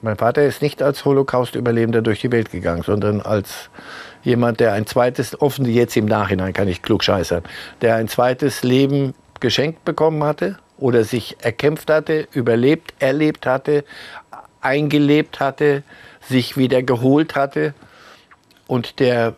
Mein 0.00 0.16
Vater 0.16 0.44
ist 0.44 0.62
nicht 0.62 0.82
als 0.82 1.04
Holocaust-Überlebender 1.04 2.00
durch 2.00 2.20
die 2.20 2.32
Welt 2.32 2.50
gegangen, 2.50 2.82
sondern 2.82 3.20
als 3.20 3.70
jemand, 4.22 4.60
der 4.60 4.72
ein 4.72 4.86
zweites, 4.86 5.40
offen 5.40 5.66
jetzt 5.66 5.96
im 5.96 6.06
Nachhinein 6.06 6.52
kann 6.52 6.68
ich 6.68 6.80
klug 6.82 7.04
scheißern, 7.04 7.42
der 7.82 7.96
ein 7.96 8.08
zweites 8.08 8.62
Leben 8.62 9.14
geschenkt 9.40 9.84
bekommen 9.84 10.24
hatte 10.24 10.58
oder 10.78 11.04
sich 11.04 11.36
erkämpft 11.40 11.90
hatte, 11.90 12.28
überlebt, 12.32 12.94
erlebt 12.98 13.46
hatte, 13.46 13.84
eingelebt 14.60 15.40
hatte, 15.40 15.82
sich 16.20 16.56
wieder 16.56 16.82
geholt 16.82 17.34
hatte 17.34 17.74
und 18.66 18.98
der 18.98 19.34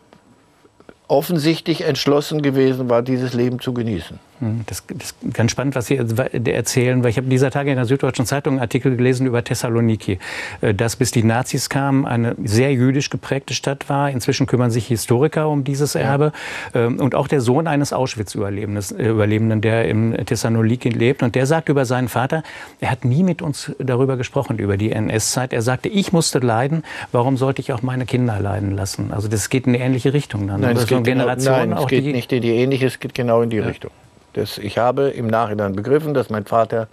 offensichtlich 1.07 1.83
entschlossen 1.83 2.43
gewesen 2.43 2.89
war, 2.91 3.03
dieses 3.03 3.35
Leben 3.35 3.61
zu 3.61 3.73
genießen. 3.73 4.19
Hm, 4.41 4.63
das, 4.67 4.85
das, 4.87 5.11
ist 5.11 5.35
ganz 5.35 5.51
spannend, 5.51 5.75
was 5.75 5.87
Sie 5.87 5.97
erzählen, 5.97 7.03
weil 7.03 7.11
ich 7.11 7.17
habe 7.17 7.29
dieser 7.29 7.51
Tage 7.51 7.71
in 7.71 7.77
der 7.77 7.87
Süddeutschen 7.87 8.25
Zeitung 8.25 8.55
einen 8.55 8.61
Artikel 8.61 8.97
gelesen 8.97 9.27
über 9.27 9.43
Thessaloniki, 9.43 10.19
äh, 10.61 10.75
dass 10.75 10.97
bis 10.97 11.11
die 11.11 11.25
Nazis 11.25 11.69
kamen 11.69 12.07
eine 12.07 12.37
sehr 12.45 12.73
jüdisch 12.73 13.11
geprägte 13.11 13.55
Stadt 13.55 13.89
war. 13.89 14.11
Inzwischen 14.11 14.47
kümmern 14.47 14.71
sich 14.71 14.87
Historiker 14.87 15.49
um 15.49 15.65
dieses 15.65 15.95
Erbe 15.95 16.33
ja. 16.75 16.87
Ähm, 16.87 17.01
und 17.01 17.15
auch 17.15 17.29
der 17.29 17.41
Sohn 17.41 17.67
eines 17.67 17.93
Auschwitz-Überlebenden, 17.93 19.61
der 19.61 19.89
in 19.89 20.13
Thessaloniki 20.25 20.91
lebt 20.91 21.23
und 21.23 21.35
der 21.35 21.47
sagt 21.47 21.69
über 21.69 21.85
seinen 21.85 22.09
Vater, 22.09 22.43
er 22.81 22.91
hat 22.91 23.05
nie 23.05 23.23
mit 23.23 23.43
uns 23.43 23.73
darüber 23.79 24.17
gesprochen 24.17 24.59
über 24.59 24.77
die 24.77 24.93
NS-Zeit. 24.93 25.53
Er 25.53 25.63
sagte, 25.63 25.89
ich 25.89 26.13
musste 26.13 26.39
leiden, 26.39 26.85
warum 27.13 27.37
sollte 27.37 27.61
ich 27.61 27.73
auch 27.73 27.83
meine 27.83 28.07
Kinder 28.07 28.39
leiden 28.39 28.77
lassen? 28.77 29.13
Also 29.13 29.29
das 29.29 29.51
geht 29.51 29.67
in 29.67 29.75
eine 29.75 29.85
ähnliche 29.85 30.13
Richtung 30.13 30.47
dann. 30.47 30.61
Nein, 30.61 30.77
es 30.77 30.87
geht, 30.87 31.03
genau, 31.05 31.27
nein, 31.27 31.73
es 31.73 31.87
geht 31.87 32.05
nicht 32.05 32.33
in 32.33 32.43
die 32.43 32.51
ähnliche, 32.51 32.87
es 32.87 33.01
geht 33.01 33.15
genau 33.15 33.43
in 33.43 33.51
die 33.51 33.57
ja. 33.59 33.67
Richtung. 33.67 33.91
Das, 34.39 34.57
ich 34.57 34.79
habe 34.79 35.09
im 35.11 35.27
Nachhinein 35.27 35.75
begriffen, 35.75 36.15
dass 36.15 36.31
mein 36.31 36.45
Vater 36.47 36.89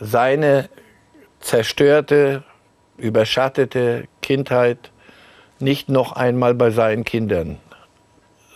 seine 0.00 0.70
zerstörte, 1.40 2.44
überschattete 2.96 4.08
Kindheit 4.22 4.90
nicht 5.58 5.90
noch 5.90 6.12
einmal 6.12 6.54
bei 6.54 6.70
seinen 6.70 7.04
Kindern 7.04 7.58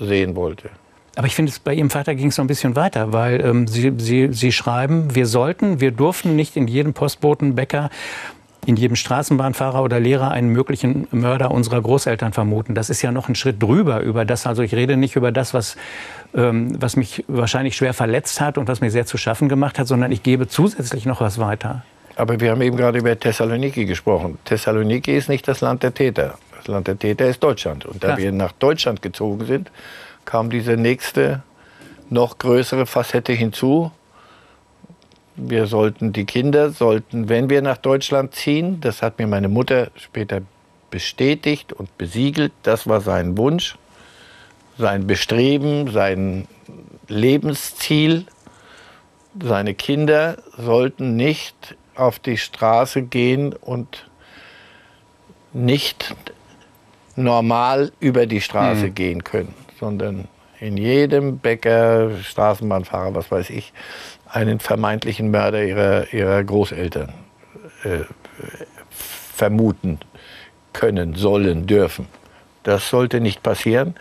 sehen 0.01 0.35
wollte. 0.35 0.71
Aber 1.17 1.27
ich 1.27 1.35
finde, 1.35 1.53
bei 1.63 1.75
Ihrem 1.75 1.91
Vater 1.91 2.15
ging 2.15 2.29
es 2.29 2.39
noch 2.39 2.45
ein 2.45 2.49
bisschen 2.49 2.75
weiter, 2.75 3.13
weil 3.13 3.41
ähm, 3.45 3.67
Sie, 3.69 3.93
Sie, 3.99 4.33
Sie 4.33 4.51
schreiben, 4.51 5.15
wir 5.15 5.27
sollten, 5.27 5.81
wir 5.81 5.93
durften 5.93 6.35
nicht 6.35 6.57
in 6.57 6.67
jedem 6.67 6.95
Postboten, 6.95 7.55
Bäcker 7.55 7.91
in 8.67 8.77
jedem 8.77 8.97
Straßenbahnfahrer 8.97 9.83
oder 9.83 10.01
Lehrer 10.01 10.31
einen 10.31 10.49
möglichen 10.49 11.07
Mörder 11.11 11.51
unserer 11.51 11.81
Großeltern 11.81 12.33
vermuten. 12.33 12.75
Das 12.75 12.91
ist 12.91 13.03
ja 13.03 13.13
noch 13.13 13.29
ein 13.29 13.35
Schritt 13.35 13.63
drüber 13.63 14.01
über 14.01 14.25
das. 14.25 14.47
Also 14.47 14.63
ich 14.63 14.75
rede 14.75 14.97
nicht 14.97 15.17
über 15.17 15.33
das, 15.33 15.55
was, 15.55 15.77
ähm, 16.35 16.81
was 16.81 16.97
mich 16.97 17.25
wahrscheinlich 17.29 17.77
schwer 17.77 17.95
verletzt 17.95 18.41
hat 18.41 18.59
und 18.59 18.69
was 18.69 18.81
mir 18.81 18.91
sehr 18.91 19.07
zu 19.07 19.19
schaffen 19.19 19.49
gemacht 19.49 19.79
hat, 19.79 19.87
sondern 19.87 20.13
ich 20.13 20.23
gebe 20.23 20.49
zusätzlich 20.49 21.07
noch 21.07 21.21
was 21.21 21.39
weiter. 21.39 21.85
Aber 22.17 22.39
wir 22.41 22.51
haben 22.51 22.63
eben 22.63 22.77
gerade 22.77 22.99
über 22.99 23.19
Thessaloniki 23.19 23.87
gesprochen. 23.87 24.39
Thessaloniki 24.45 25.17
ist 25.17 25.29
nicht 25.29 25.49
das 25.49 25.61
Land 25.61 25.83
der 25.83 25.95
Täter. 25.95 26.39
Das 26.57 26.69
Land 26.69 26.87
der 26.87 26.99
Täter 26.99 27.27
ist 27.27 27.43
Deutschland. 27.43 27.85
Und 27.85 28.03
da 28.03 28.09
Klar. 28.09 28.19
wir 28.19 28.33
nach 28.33 28.53
Deutschland 28.53 29.03
gezogen 29.03 29.45
sind, 29.47 29.71
kam 30.25 30.49
diese 30.49 30.77
nächste, 30.77 31.43
noch 32.11 32.39
größere 32.39 32.87
Facette 32.87 33.33
hinzu 33.33 33.91
wir 35.37 35.67
sollten, 35.67 36.13
die 36.13 36.25
Kinder 36.25 36.71
sollten, 36.71 37.29
wenn 37.29 37.51
wir 37.51 37.63
nach 37.63 37.77
Deutschland 37.77 38.35
ziehen, 38.35 38.81
das 38.81 39.03
hat 39.03 39.19
mir 39.19 39.27
meine 39.27 39.49
Mutter 39.49 39.91
später 39.97 40.43
bestätigt 40.91 41.73
und 41.73 41.97
besiegelt, 41.99 42.53
das 42.63 42.87
war 42.87 43.01
sein 43.01 43.37
Wunsch, 43.37 43.77
sein 44.79 45.07
Bestreben, 45.07 45.91
sein 45.91 46.47
Lebensziel. 47.09 48.27
Seine 49.43 49.75
Kinder 49.75 50.39
sollten 50.57 51.17
nicht 51.17 51.77
auf 51.97 52.19
die 52.19 52.39
Straße 52.39 53.03
gehen 53.03 53.53
und 53.53 54.09
nicht 55.53 56.15
normal 57.17 57.93
über 58.01 58.27
die 58.27 58.41
Straße 58.41 58.87
mhm. 58.87 58.95
gehen 58.95 59.25
können, 59.25 59.55
sondern 59.79 60.29
in 60.61 60.77
jedem 60.77 61.39
Bäcker, 61.39 62.17
Straßenbahnfahrer, 62.23 63.15
was 63.15 63.31
weiß 63.31 63.51
ich, 63.51 63.73
einen 64.35 64.59
vermeintlichen 64.59 65.31
Mörder 65.31 65.65
ihrer, 65.65 66.13
ihrer 66.13 66.43
Großeltern 66.43 67.13
äh, 67.85 68.01
vermuten 68.91 70.01
können, 70.73 71.15
sollen, 71.15 71.67
dürfen. 71.67 72.07
Das 72.65 72.89
sollte 72.91 73.21
nicht 73.21 73.45
passieren, 73.45 73.95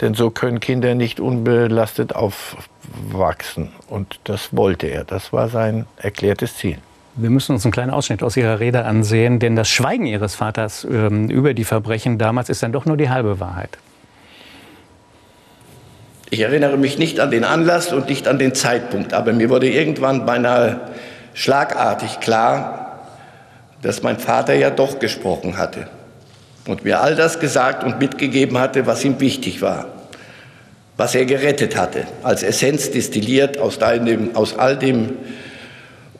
denn 0.00 0.14
so 0.14 0.30
können 0.30 0.58
Kinder 0.58 0.96
nicht 0.96 1.20
unbelastet 1.20 2.16
aufwachsen. 2.16 3.70
Und 3.88 4.18
das 4.24 4.56
wollte 4.56 4.88
er. 4.88 5.04
Das 5.04 5.32
war 5.32 5.48
sein 5.48 5.86
erklärtes 5.98 6.56
Ziel. 6.56 6.78
Wir 7.14 7.30
müssen 7.30 7.52
uns 7.52 7.64
einen 7.64 7.72
kleinen 7.72 7.90
Ausschnitt 7.90 8.22
aus 8.24 8.36
Ihrer 8.36 8.58
Rede 8.58 8.84
ansehen, 8.84 9.38
denn 9.38 9.54
das 9.54 9.68
Schweigen 9.68 10.06
Ihres 10.06 10.34
Vaters 10.34 10.84
ähm, 10.84 11.28
über 11.28 11.54
die 11.54 11.64
Verbrechen 11.64 12.18
damals 12.18 12.48
ist 12.48 12.62
dann 12.62 12.72
doch 12.72 12.86
nur 12.86 12.96
die 12.96 13.10
halbe 13.10 13.38
Wahrheit. 13.38 13.78
Ich 16.32 16.40
erinnere 16.40 16.76
mich 16.76 16.96
nicht 16.96 17.18
an 17.18 17.32
den 17.32 17.42
Anlass 17.42 17.92
und 17.92 18.08
nicht 18.08 18.28
an 18.28 18.38
den 18.38 18.54
Zeitpunkt, 18.54 19.12
aber 19.12 19.32
mir 19.32 19.50
wurde 19.50 19.68
irgendwann 19.68 20.26
beinahe 20.26 20.80
schlagartig 21.34 22.20
klar, 22.20 23.08
dass 23.82 24.02
mein 24.02 24.18
Vater 24.18 24.54
ja 24.54 24.70
doch 24.70 25.00
gesprochen 25.00 25.58
hatte 25.58 25.88
und 26.68 26.84
mir 26.84 27.00
all 27.00 27.16
das 27.16 27.40
gesagt 27.40 27.82
und 27.82 27.98
mitgegeben 27.98 28.58
hatte, 28.58 28.86
was 28.86 29.04
ihm 29.04 29.18
wichtig 29.18 29.60
war, 29.60 29.86
was 30.96 31.16
er 31.16 31.24
gerettet 31.24 31.74
hatte, 31.74 32.04
als 32.22 32.44
Essenz 32.44 32.92
destilliert 32.92 33.58
aus, 33.58 33.78
dem, 33.80 34.36
aus 34.36 34.56
all 34.56 34.76
dem 34.76 35.16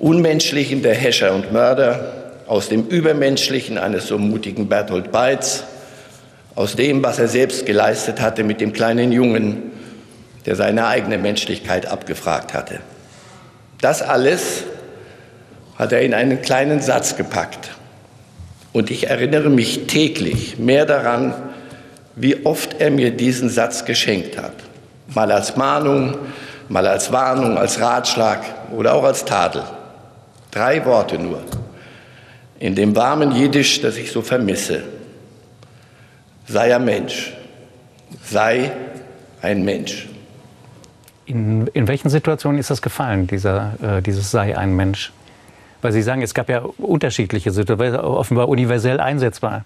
Unmenschlichen 0.00 0.82
der 0.82 0.94
Häscher 0.94 1.34
und 1.34 1.52
Mörder, 1.52 2.14
aus 2.48 2.68
dem 2.68 2.88
Übermenschlichen 2.88 3.78
eines 3.78 4.08
so 4.08 4.18
mutigen 4.18 4.68
Bertolt 4.68 5.12
Beitz, 5.12 5.62
aus 6.56 6.74
dem, 6.74 7.04
was 7.04 7.20
er 7.20 7.28
selbst 7.28 7.64
geleistet 7.64 8.20
hatte 8.20 8.42
mit 8.42 8.60
dem 8.60 8.72
kleinen 8.72 9.12
Jungen, 9.12 9.70
der 10.46 10.56
seine 10.56 10.86
eigene 10.86 11.18
Menschlichkeit 11.18 11.86
abgefragt 11.86 12.54
hatte. 12.54 12.80
Das 13.80 14.02
alles 14.02 14.64
hat 15.78 15.92
er 15.92 16.02
in 16.02 16.14
einen 16.14 16.42
kleinen 16.42 16.80
Satz 16.80 17.16
gepackt. 17.16 17.70
Und 18.72 18.90
ich 18.90 19.08
erinnere 19.08 19.48
mich 19.48 19.86
täglich 19.86 20.58
mehr 20.58 20.86
daran, 20.86 21.34
wie 22.14 22.44
oft 22.44 22.80
er 22.80 22.90
mir 22.90 23.10
diesen 23.10 23.48
Satz 23.48 23.84
geschenkt 23.84 24.36
hat. 24.36 24.52
Mal 25.08 25.32
als 25.32 25.56
Mahnung, 25.56 26.18
mal 26.68 26.86
als 26.86 27.10
Warnung, 27.10 27.56
als 27.56 27.80
Ratschlag 27.80 28.44
oder 28.72 28.94
auch 28.94 29.04
als 29.04 29.24
Tadel. 29.24 29.62
Drei 30.50 30.84
Worte 30.84 31.18
nur. 31.18 31.42
In 32.58 32.74
dem 32.74 32.94
warmen 32.94 33.32
Jiddisch, 33.32 33.80
das 33.80 33.96
ich 33.96 34.12
so 34.12 34.20
vermisse. 34.20 34.82
Sei 36.46 36.74
ein 36.74 36.84
Mensch. 36.84 37.32
Sei 38.22 38.70
ein 39.40 39.64
Mensch. 39.64 40.09
In, 41.30 41.68
in 41.68 41.86
welchen 41.86 42.08
Situationen 42.08 42.58
ist 42.58 42.70
das 42.70 42.82
gefallen, 42.82 43.28
dieser, 43.28 43.98
äh, 43.98 44.02
dieses 44.02 44.32
sei 44.32 44.58
ein 44.58 44.74
Mensch? 44.74 45.12
Weil 45.80 45.92
Sie 45.92 46.02
sagen, 46.02 46.22
es 46.22 46.34
gab 46.34 46.48
ja 46.48 46.64
unterschiedliche 46.78 47.52
Situationen, 47.52 48.00
offenbar 48.00 48.48
universell 48.48 48.98
einsetzbar. 48.98 49.64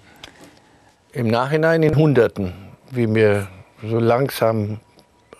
Im 1.14 1.28
Nachhinein 1.28 1.83
in 1.83 1.97
Hunderten, 1.97 2.52
wie 2.90 3.06
mir 3.06 3.49
so 3.83 3.99
langsam 3.99 4.80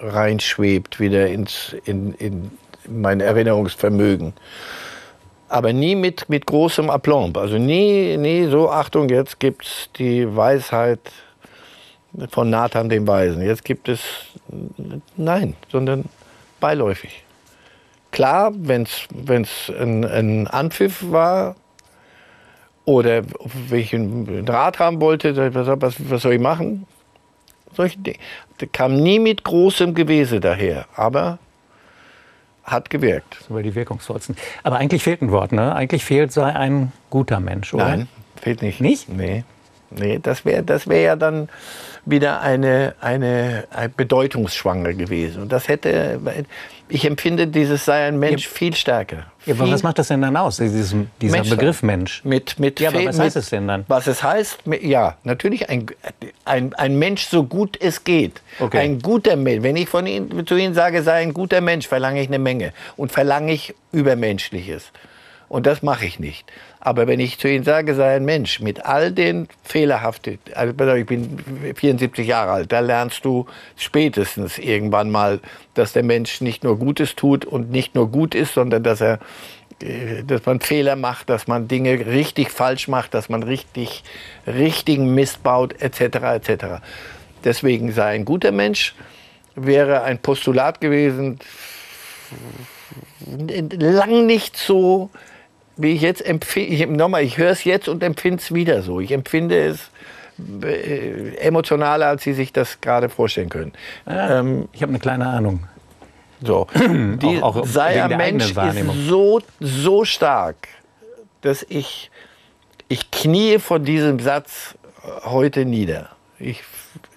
reinschwebt 0.01 0.99
wieder 0.99 1.27
ins, 1.27 1.77
in, 1.85 2.15
in 2.15 2.51
mein 2.89 3.21
Erinnerungsvermögen. 3.21 4.33
Aber 5.51 5.75
nie 5.75 5.95
mit, 5.95 6.31
mit 6.31 6.47
großem 6.47 6.89
Aplomb. 6.89 7.37
Also 7.37 7.59
nie, 7.59 8.17
nie 8.17 8.47
so, 8.47 8.71
Achtung, 8.71 9.11
jetzt 9.11 9.41
gibt 9.41 9.67
es 9.67 9.91
die 9.99 10.35
Weisheit 10.35 11.01
von 12.31 12.51
Nathan 12.51 12.89
dem 12.89 13.07
Weisen. 13.07 13.43
Jetzt 13.43 13.65
gibt 13.65 13.89
es, 13.89 14.01
nein, 15.17 15.55
sondern 15.71 16.05
beiläufig. 16.61 17.25
Klar, 18.11 18.53
wenn 18.55 18.83
es 18.83 19.73
ein, 19.77 20.05
ein 20.05 20.47
Anpfiff 20.47 21.11
war 21.11 21.57
oder 22.85 23.23
wenn 23.69 23.81
ich 23.81 23.95
einen 23.95 24.47
Draht 24.47 24.79
haben 24.79 25.01
wollte, 25.01 25.55
was, 25.55 25.97
was 26.11 26.23
soll 26.23 26.35
ich 26.35 26.41
machen? 26.41 26.87
Solche 27.75 27.99
Dinge. 27.99 28.19
Das 28.59 28.69
kam 28.73 28.95
nie 28.95 29.19
mit 29.19 29.43
großem 29.43 29.95
Gewese 29.95 30.39
daher, 30.39 30.87
aber 30.95 31.39
hat 32.63 32.89
gewirkt. 32.89 33.37
So 33.49 33.59
die 33.59 33.75
wirkungsvollsten. 33.75 34.37
Aber 34.63 34.77
eigentlich 34.77 35.03
fehlt 35.03 35.21
ein 35.23 35.31
Wort, 35.31 35.53
ne? 35.53 35.75
Eigentlich 35.75 36.05
fehlt 36.05 36.33
sei 36.33 36.55
ein 36.55 36.93
guter 37.11 37.41
Mensch, 37.41 37.75
oder? 37.75 37.89
Nein, 37.89 38.09
fehlt 38.41 38.63
nicht. 38.63 38.81
Nicht? 38.81 39.09
Nee. 39.09 39.45
Nee, 39.99 40.19
das 40.23 40.45
wäre 40.45 40.63
das 40.63 40.89
wär 40.89 41.01
ja 41.01 41.17
dann 41.17 41.49
wieder 42.07 42.41
eine, 42.43 42.95
eine, 43.01 43.65
eine 43.71 43.89
bedeutungsschwanger 43.89 44.93
gewesen. 44.93 45.43
Und 45.43 45.53
das 45.53 45.69
hätte, 45.69 46.21
ich 46.89 47.05
empfinde 47.07 47.47
dieses 47.47 47.85
sei 47.85 48.07
ein 48.07 48.19
Mensch 48.19 48.45
ja, 48.45 48.51
viel 48.51 48.75
stärker. 48.75 49.27
Ja, 49.47 49.55
aber 49.55 49.71
was 49.71 49.83
macht 49.83 49.99
das 49.99 50.09
denn 50.09 50.21
dann 50.21 50.37
aus, 50.37 50.59
dieses, 50.59 50.95
dieser 51.21 51.37
Mensch 51.37 51.51
Begriff 51.51 51.83
Mensch? 51.83 52.23
Mit, 52.25 52.59
mit 52.59 52.81
ja, 52.81 52.91
aber 52.91 53.05
was 53.07 53.19
heißt 53.19 53.37
es 53.37 53.51
denn 53.51 53.67
dann? 53.69 53.85
Was 53.89 54.07
es 54.07 54.23
heißt, 54.23 54.61
ja, 54.83 55.17
natürlich 55.25 55.71
ein, 55.71 55.87
ein, 56.45 56.75
ein 56.75 56.99
Mensch 56.99 57.27
so 57.27 57.45
gut 57.45 57.79
es 57.81 58.05
geht. 58.05 58.43
Okay. 58.59 58.79
Ein 58.79 59.01
guter 59.01 59.37
Mensch. 59.37 59.63
Wenn 59.63 59.77
ich 59.77 59.89
von 59.89 60.07
Ihnen, 60.07 60.47
zu 60.47 60.57
Ihnen 60.57 60.75
sage, 60.75 61.03
sei 61.03 61.23
ein 61.23 61.33
guter 61.33 61.61
Mensch, 61.61 61.89
verlange 61.89 62.21
ich 62.21 62.29
eine 62.29 62.39
Menge. 62.39 62.73
Und 62.97 63.13
verlange 63.13 63.53
ich 63.53 63.75
Übermenschliches. 63.93 64.93
Und 65.49 65.67
das 65.67 65.83
mache 65.83 66.05
ich 66.05 66.19
nicht. 66.19 66.51
Aber 66.85 67.07
wenn 67.07 67.19
ich 67.19 67.39
zu 67.39 67.49
Ihnen 67.49 67.65
sage, 67.65 67.95
sei 67.95 68.15
ein 68.15 68.27
Mensch 68.27 68.61
mit 68.61 68.85
all 68.85 69.11
den 69.11 69.49
fehlerhaften, 69.63 70.39
also 70.55 70.95
ich 70.95 71.07
bin 71.07 71.39
74 71.75 72.27
Jahre 72.27 72.53
alt, 72.53 72.73
da 72.73 72.81
lernst 72.81 73.25
du 73.25 73.47
spätestens 73.77 74.59
irgendwann 74.59 75.11
mal, 75.11 75.41
dass 75.73 75.95
der 75.95 76.03
Mensch 76.03 76.43
nicht 76.43 76.63
nur 76.63 76.79
Gutes 76.79 77.17
tut 77.17 77.47
und 77.47 77.71
nicht 77.71 77.95
nur 77.95 78.11
gut 78.11 78.35
ist, 78.35 78.53
sondern 78.53 78.83
dass 78.83 79.01
er 79.01 79.19
äh, 79.81 80.25
dass 80.25 80.45
man 80.45 80.61
Fehler 80.61 80.95
macht, 80.95 81.31
dass 81.31 81.47
man 81.47 81.69
Dinge 81.69 82.07
richtig 82.07 82.51
falsch 82.51 82.87
macht, 82.87 83.15
dass 83.15 83.31
man 83.31 83.43
richtig 83.43 84.05
richtigen 84.47 85.15
Mist 85.15 85.43
baut, 85.43 85.81
etc. 85.81 86.01
etc. 86.35 86.65
Deswegen 87.45 87.93
sei 87.93 88.11
ein 88.11 88.27
guter 88.27 88.53
Mensch 88.53 88.95
wäre 89.57 90.03
ein 90.03 90.19
Postulat 90.19 90.81
gewesen, 90.81 91.39
lang 93.79 94.27
nicht 94.27 94.57
so 94.57 95.11
wie 95.77 95.93
ich 95.93 96.03
jetzt 96.03 96.25
empfinde, 96.25 96.87
nochmal, 96.87 97.23
ich 97.23 97.39
höre 97.39 97.51
es 97.51 97.65
jetzt 97.65 97.89
und 97.89 98.03
empfinde 98.03 98.41
es 98.41 98.55
wieder 98.55 98.83
so. 98.83 99.01
Ich 99.01 99.13
empfinde 99.13 99.59
es 99.59 99.91
äh, 100.63 101.37
emotionaler, 101.37 102.09
als 102.09 102.23
Sie 102.23 102.33
sich 102.33 102.53
das 102.53 102.81
gerade 102.81 103.09
vorstellen 103.09 103.49
können. 103.49 103.73
Ja, 104.07 104.41
ähm, 104.41 104.69
ich 104.73 104.83
habe 104.83 104.91
eine 104.91 104.99
kleine 104.99 105.27
Ahnung. 105.27 105.67
So, 106.43 106.67
die 106.75 107.39
auch, 107.43 107.57
auch 107.57 107.67
sei 107.67 108.03
ein 108.03 108.17
Mensch 108.17 108.51
ist 108.51 109.09
so, 109.09 109.41
so 109.61 110.05
stark, 110.05 110.69
dass 111.41 111.65
ich, 111.69 112.11
ich 112.89 113.11
knie 113.11 113.59
von 113.59 113.85
diesem 113.85 114.19
Satz 114.19 114.75
heute 115.25 115.65
nieder. 115.65 116.11
Ich, 116.39 116.63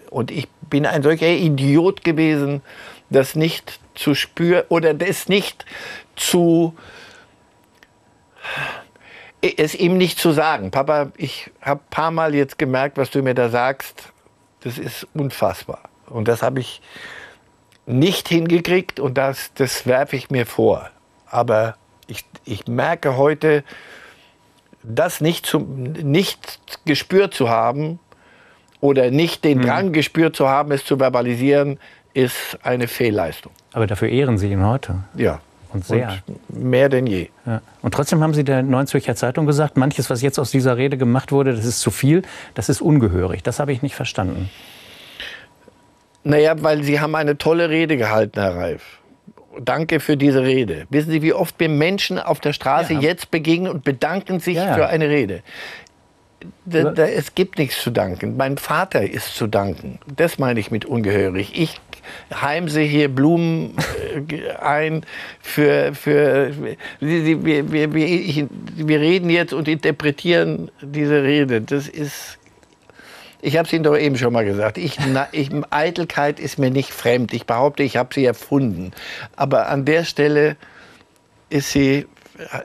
und 0.09 0.31
ich 0.31 0.47
bin 0.69 0.85
ein 0.85 1.03
solcher 1.03 1.27
Idiot 1.27 2.03
gewesen, 2.03 2.61
das 3.09 3.35
nicht 3.35 3.79
zu 3.95 4.15
spüren 4.15 4.63
oder 4.69 4.93
das 4.93 5.27
nicht 5.27 5.65
zu 6.15 6.75
es 9.55 9.75
ihm 9.75 9.97
nicht 9.97 10.19
zu 10.19 10.31
sagen. 10.31 10.71
Papa, 10.71 11.11
ich 11.17 11.51
habe 11.61 11.81
ein 11.81 11.89
paar 11.89 12.11
Mal 12.11 12.35
jetzt 12.35 12.57
gemerkt, 12.57 12.97
was 12.97 13.09
du 13.09 13.21
mir 13.21 13.33
da 13.33 13.49
sagst, 13.49 14.11
das 14.61 14.77
ist 14.77 15.07
unfassbar. 15.13 15.81
Und 16.07 16.27
das 16.27 16.41
habe 16.41 16.59
ich 16.59 16.81
nicht 17.85 18.27
hingekriegt 18.27 18.99
und 18.99 19.17
das, 19.17 19.51
das 19.55 19.85
werfe 19.85 20.15
ich 20.15 20.29
mir 20.29 20.45
vor. 20.45 20.89
Aber 21.29 21.75
ich, 22.07 22.25
ich 22.45 22.67
merke 22.67 23.17
heute, 23.17 23.63
das 24.83 25.21
nicht, 25.21 25.45
zu, 25.45 25.59
nicht 25.59 26.59
gespürt 26.85 27.33
zu 27.33 27.49
haben 27.49 27.99
oder 28.79 29.11
nicht 29.11 29.43
den 29.43 29.59
hm. 29.59 29.65
Drang 29.65 29.93
gespürt 29.93 30.35
zu 30.35 30.47
haben, 30.47 30.71
es 30.71 30.85
zu 30.85 30.97
verbalisieren, 30.97 31.79
ist 32.13 32.57
eine 32.63 32.87
Fehlleistung. 32.87 33.51
Aber 33.73 33.87
dafür 33.87 34.09
ehren 34.09 34.37
Sie 34.37 34.51
ihn 34.51 34.65
heute. 34.65 35.03
Ja. 35.15 35.39
Und 35.73 35.85
sehr. 35.85 36.17
Und 36.27 36.63
mehr 36.63 36.89
denn 36.89 37.07
je. 37.07 37.27
Ja. 37.45 37.61
Und 37.81 37.93
trotzdem 37.93 38.21
haben 38.23 38.33
Sie 38.33 38.43
der 38.43 38.63
Neuen 38.63 38.87
Zürcher 38.87 39.15
Zeitung 39.15 39.45
gesagt, 39.45 39.77
manches, 39.77 40.09
was 40.09 40.21
jetzt 40.21 40.39
aus 40.39 40.51
dieser 40.51 40.77
Rede 40.77 40.97
gemacht 40.97 41.31
wurde, 41.31 41.53
das 41.53 41.65
ist 41.65 41.79
zu 41.79 41.91
viel, 41.91 42.21
das 42.53 42.69
ist 42.69 42.81
ungehörig. 42.81 43.43
Das 43.43 43.59
habe 43.59 43.71
ich 43.71 43.81
nicht 43.81 43.95
verstanden. 43.95 44.49
Naja, 46.23 46.55
weil 46.61 46.83
Sie 46.83 46.99
haben 46.99 47.15
eine 47.15 47.37
tolle 47.37 47.69
Rede 47.69 47.97
gehalten, 47.97 48.39
Herr 48.39 48.55
Reif. 48.55 48.99
Danke 49.59 49.99
für 49.99 50.17
diese 50.17 50.43
Rede. 50.43 50.85
Wissen 50.89 51.09
Sie, 51.11 51.21
wie 51.21 51.33
oft 51.33 51.59
mir 51.59 51.69
Menschen 51.69 52.19
auf 52.19 52.39
der 52.39 52.53
Straße 52.53 52.93
ja. 52.93 52.99
jetzt 52.99 53.31
begegnen 53.31 53.71
und 53.71 53.83
bedanken 53.83 54.39
sich 54.39 54.57
ja. 54.57 54.73
für 54.73 54.87
eine 54.87 55.09
Rede? 55.09 55.41
Da, 56.65 56.91
da, 56.91 57.05
es 57.05 57.33
gibt 57.33 57.57
nichts 57.57 57.81
zu 57.81 57.89
danken. 57.89 58.37
Mein 58.37 58.57
Vater 58.57 59.09
ist 59.09 59.35
zu 59.35 59.47
danken. 59.47 59.99
Das 60.15 60.37
meine 60.37 60.59
ich 60.59 60.69
mit 60.69 60.85
ungehörig. 60.85 61.53
Ich 61.59 61.81
heimse 62.33 62.81
hier 62.81 63.09
Blumen 63.09 63.75
ein 64.59 65.05
für, 65.41 65.93
für 65.93 66.51
wir, 66.99 67.45
wir, 67.45 67.93
wir, 67.93 67.93
wir 67.93 68.99
reden 68.99 69.29
jetzt 69.29 69.53
und 69.53 69.67
interpretieren 69.67 70.71
diese 70.81 71.23
Rede. 71.23 71.61
Das 71.61 71.87
ist 71.87 72.37
Ich 73.41 73.57
habe 73.57 73.67
es 73.67 73.73
Ihnen 73.73 73.83
doch 73.83 73.97
eben 73.97 74.17
schon 74.17 74.33
mal 74.33 74.45
gesagt. 74.45 74.77
Ich, 74.77 74.97
na, 74.99 75.27
ich, 75.31 75.51
Eitelkeit 75.69 76.39
ist 76.39 76.57
mir 76.57 76.71
nicht 76.71 76.91
fremd. 76.91 77.33
Ich 77.33 77.45
behaupte, 77.45 77.83
ich 77.83 77.97
habe 77.97 78.13
sie 78.13 78.25
erfunden. 78.25 78.91
Aber 79.35 79.69
an 79.69 79.85
der 79.85 80.05
Stelle 80.05 80.57
ist 81.49 81.71
sie, 81.71 82.07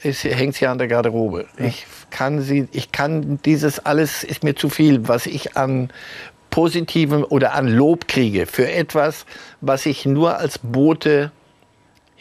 ist, 0.02 0.24
hängt 0.24 0.54
sie 0.54 0.66
an 0.66 0.78
der 0.78 0.88
Garderobe. 0.88 1.46
Ja. 1.58 1.66
Ich 1.66 1.86
kann 2.10 2.40
sie, 2.40 2.68
ich 2.72 2.90
kann 2.92 3.38
dieses 3.44 3.84
alles 3.84 4.24
ist 4.24 4.44
mir 4.44 4.54
zu 4.54 4.68
viel, 4.68 5.08
was 5.08 5.26
ich 5.26 5.56
an 5.56 5.90
positivem 6.50 7.24
oder 7.24 7.54
an 7.54 7.66
Lob 7.66 8.08
kriege 8.08 8.46
für 8.46 8.70
etwas, 8.70 9.26
was 9.60 9.86
ich 9.86 10.04
nur 10.06 10.38
als 10.38 10.58
Bote 10.58 11.32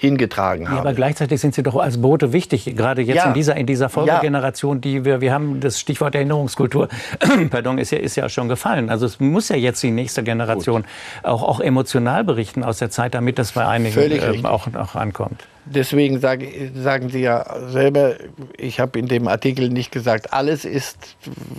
hingetragen 0.01 0.67
haben. 0.67 0.77
Ja, 0.77 0.81
aber 0.81 0.93
gleichzeitig 0.95 1.39
sind 1.39 1.53
Sie 1.53 1.61
doch 1.61 1.75
als 1.75 2.01
Bote 2.01 2.33
wichtig, 2.33 2.75
gerade 2.75 3.03
jetzt 3.03 3.17
ja. 3.17 3.25
in 3.25 3.35
dieser, 3.35 3.55
in 3.55 3.67
dieser 3.67 3.87
Folgegeneration, 3.87 4.81
die 4.81 5.05
wir, 5.05 5.21
wir 5.21 5.31
haben, 5.31 5.59
das 5.59 5.79
Stichwort 5.79 6.15
Erinnerungskultur, 6.15 6.89
pardon, 7.51 7.77
ist 7.77 7.91
ja, 7.91 7.99
ist 7.99 8.15
ja 8.15 8.27
schon 8.27 8.49
gefallen. 8.49 8.89
Also 8.89 9.05
es 9.05 9.19
muss 9.19 9.49
ja 9.49 9.55
jetzt 9.55 9.83
die 9.83 9.91
nächste 9.91 10.23
Generation 10.23 10.85
auch, 11.21 11.43
auch 11.43 11.59
emotional 11.59 12.23
berichten 12.23 12.63
aus 12.63 12.79
der 12.79 12.89
Zeit, 12.89 13.13
damit 13.13 13.37
das 13.37 13.51
bei 13.51 13.67
einigen 13.67 13.99
äh, 13.99 14.41
auch, 14.43 14.73
auch 14.73 14.95
ankommt. 14.95 15.43
Deswegen 15.65 16.19
sage, 16.19 16.71
sagen 16.73 17.09
Sie 17.09 17.21
ja 17.21 17.45
selber, 17.69 18.15
ich 18.57 18.79
habe 18.79 18.97
in 18.97 19.07
dem 19.07 19.27
Artikel 19.27 19.69
nicht 19.69 19.91
gesagt, 19.91 20.33
alles 20.33 20.65
ist 20.65 21.15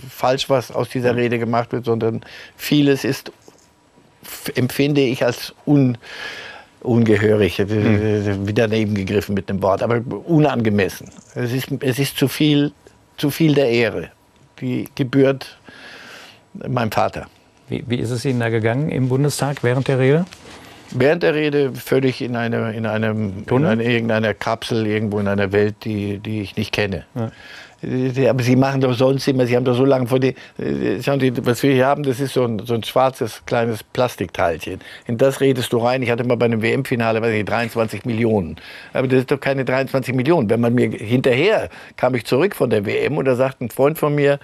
falsch, 0.09 0.49
was 0.49 0.69
aus 0.69 0.89
dieser 0.89 1.15
Rede 1.15 1.39
gemacht 1.39 1.71
wird, 1.71 1.85
sondern 1.85 2.23
vieles 2.57 3.05
ist, 3.05 3.31
empfinde 4.55 4.99
ich 4.99 5.23
als 5.23 5.55
un 5.65 5.97
ungehörig, 6.83 7.57
hm. 7.57 8.47
wieder 8.47 8.67
daneben 8.67 8.95
gegriffen 8.95 9.33
mit 9.33 9.49
dem 9.49 9.61
Wort, 9.61 9.81
aber 9.81 10.01
unangemessen. 10.25 11.09
Es 11.35 11.51
ist, 11.51 11.67
es 11.79 11.99
ist 11.99 12.17
zu, 12.17 12.27
viel, 12.27 12.71
zu 13.17 13.29
viel 13.29 13.55
der 13.55 13.69
Ehre. 13.69 14.11
Die 14.59 14.87
gebührt 14.95 15.57
meinem 16.53 16.91
Vater. 16.91 17.27
Wie, 17.69 17.83
wie 17.87 17.97
ist 17.97 18.11
es 18.11 18.25
Ihnen 18.25 18.39
da 18.39 18.49
gegangen 18.49 18.89
im 18.89 19.09
Bundestag 19.09 19.63
während 19.63 19.87
der 19.87 19.99
Rede? 19.99 20.25
Während 20.91 21.23
der 21.23 21.33
Rede 21.33 21.73
völlig 21.73 22.21
in, 22.21 22.35
eine, 22.35 22.73
in, 22.73 22.85
einem, 22.85 23.45
in 23.49 23.65
eine, 23.65 23.83
irgendeiner 23.83 24.33
Kapsel, 24.33 24.85
irgendwo 24.85 25.19
in 25.19 25.27
einer 25.27 25.51
Welt, 25.51 25.75
die, 25.85 26.19
die 26.19 26.41
ich 26.41 26.55
nicht 26.55 26.71
kenne. 26.71 27.05
Ja. 27.15 27.31
Aber 28.29 28.43
Sie 28.43 28.55
machen 28.55 28.81
doch 28.81 28.93
sonst 28.93 29.27
immer, 29.27 29.45
Sie 29.45 29.55
haben 29.55 29.65
doch 29.65 29.75
so 29.75 29.85
lange 29.85 30.07
vor 30.07 30.19
die, 30.19 30.35
schauen 31.01 31.19
Sie, 31.19 31.33
was 31.45 31.61
wir 31.63 31.73
hier 31.73 31.85
haben, 31.85 32.03
das 32.03 32.19
ist 32.19 32.33
so 32.33 32.45
ein, 32.45 32.59
so 32.59 32.73
ein 32.73 32.83
schwarzes 32.83 33.43
kleines 33.45 33.83
Plastikteilchen. 33.83 34.79
In 35.07 35.17
das 35.17 35.41
redest 35.41 35.73
du 35.73 35.77
rein. 35.77 36.01
Ich 36.01 36.09
hatte 36.09 36.23
mal 36.23 36.37
bei 36.37 36.45
einem 36.45 36.61
WM-Finale, 36.61 37.21
weiß 37.21 37.33
ich, 37.33 37.45
23 37.45 38.05
Millionen. 38.05 38.57
Aber 38.93 39.07
das 39.07 39.19
ist 39.19 39.31
doch 39.31 39.39
keine 39.39 39.65
23 39.65 40.15
Millionen. 40.15 40.49
Wenn 40.49 40.61
man 40.61 40.73
mir 40.73 40.89
hinterher 40.89 41.69
kam 41.97 42.15
ich 42.15 42.25
zurück 42.25 42.55
von 42.55 42.69
der 42.69 42.85
WM 42.85 43.17
und 43.17 43.25
da 43.25 43.35
sagt 43.35 43.61
ein 43.61 43.69
Freund 43.69 43.97
von 43.97 44.15
mir, 44.15 44.39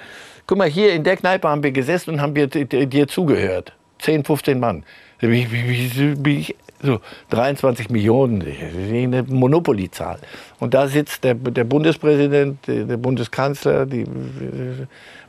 guck 0.47 0.57
mal, 0.57 0.67
hier 0.67 0.93
in 0.93 1.03
der 1.03 1.17
Kneipe 1.17 1.47
haben 1.47 1.63
wir 1.63 1.71
gesessen 1.71 2.15
und 2.15 2.21
haben 2.21 2.33
dir, 2.33 2.47
dir 2.47 3.07
zugehört. 3.07 3.73
10, 3.99 4.23
15 4.23 4.59
Mann. 4.59 4.83
Wie, 5.19 5.51
wie, 5.51 5.69
wie, 5.69 6.25
wie, 6.25 6.55
so 6.81 6.99
23 7.29 7.89
Millionen, 7.89 8.41
eine 8.41 9.23
Monopolyzahl. 9.23 10.19
Und 10.59 10.73
da 10.73 10.87
sitzt 10.87 11.23
der, 11.23 11.35
der 11.35 11.63
Bundespräsident, 11.63 12.59
der 12.67 12.97
Bundeskanzler, 12.97 13.85
die 13.85 14.05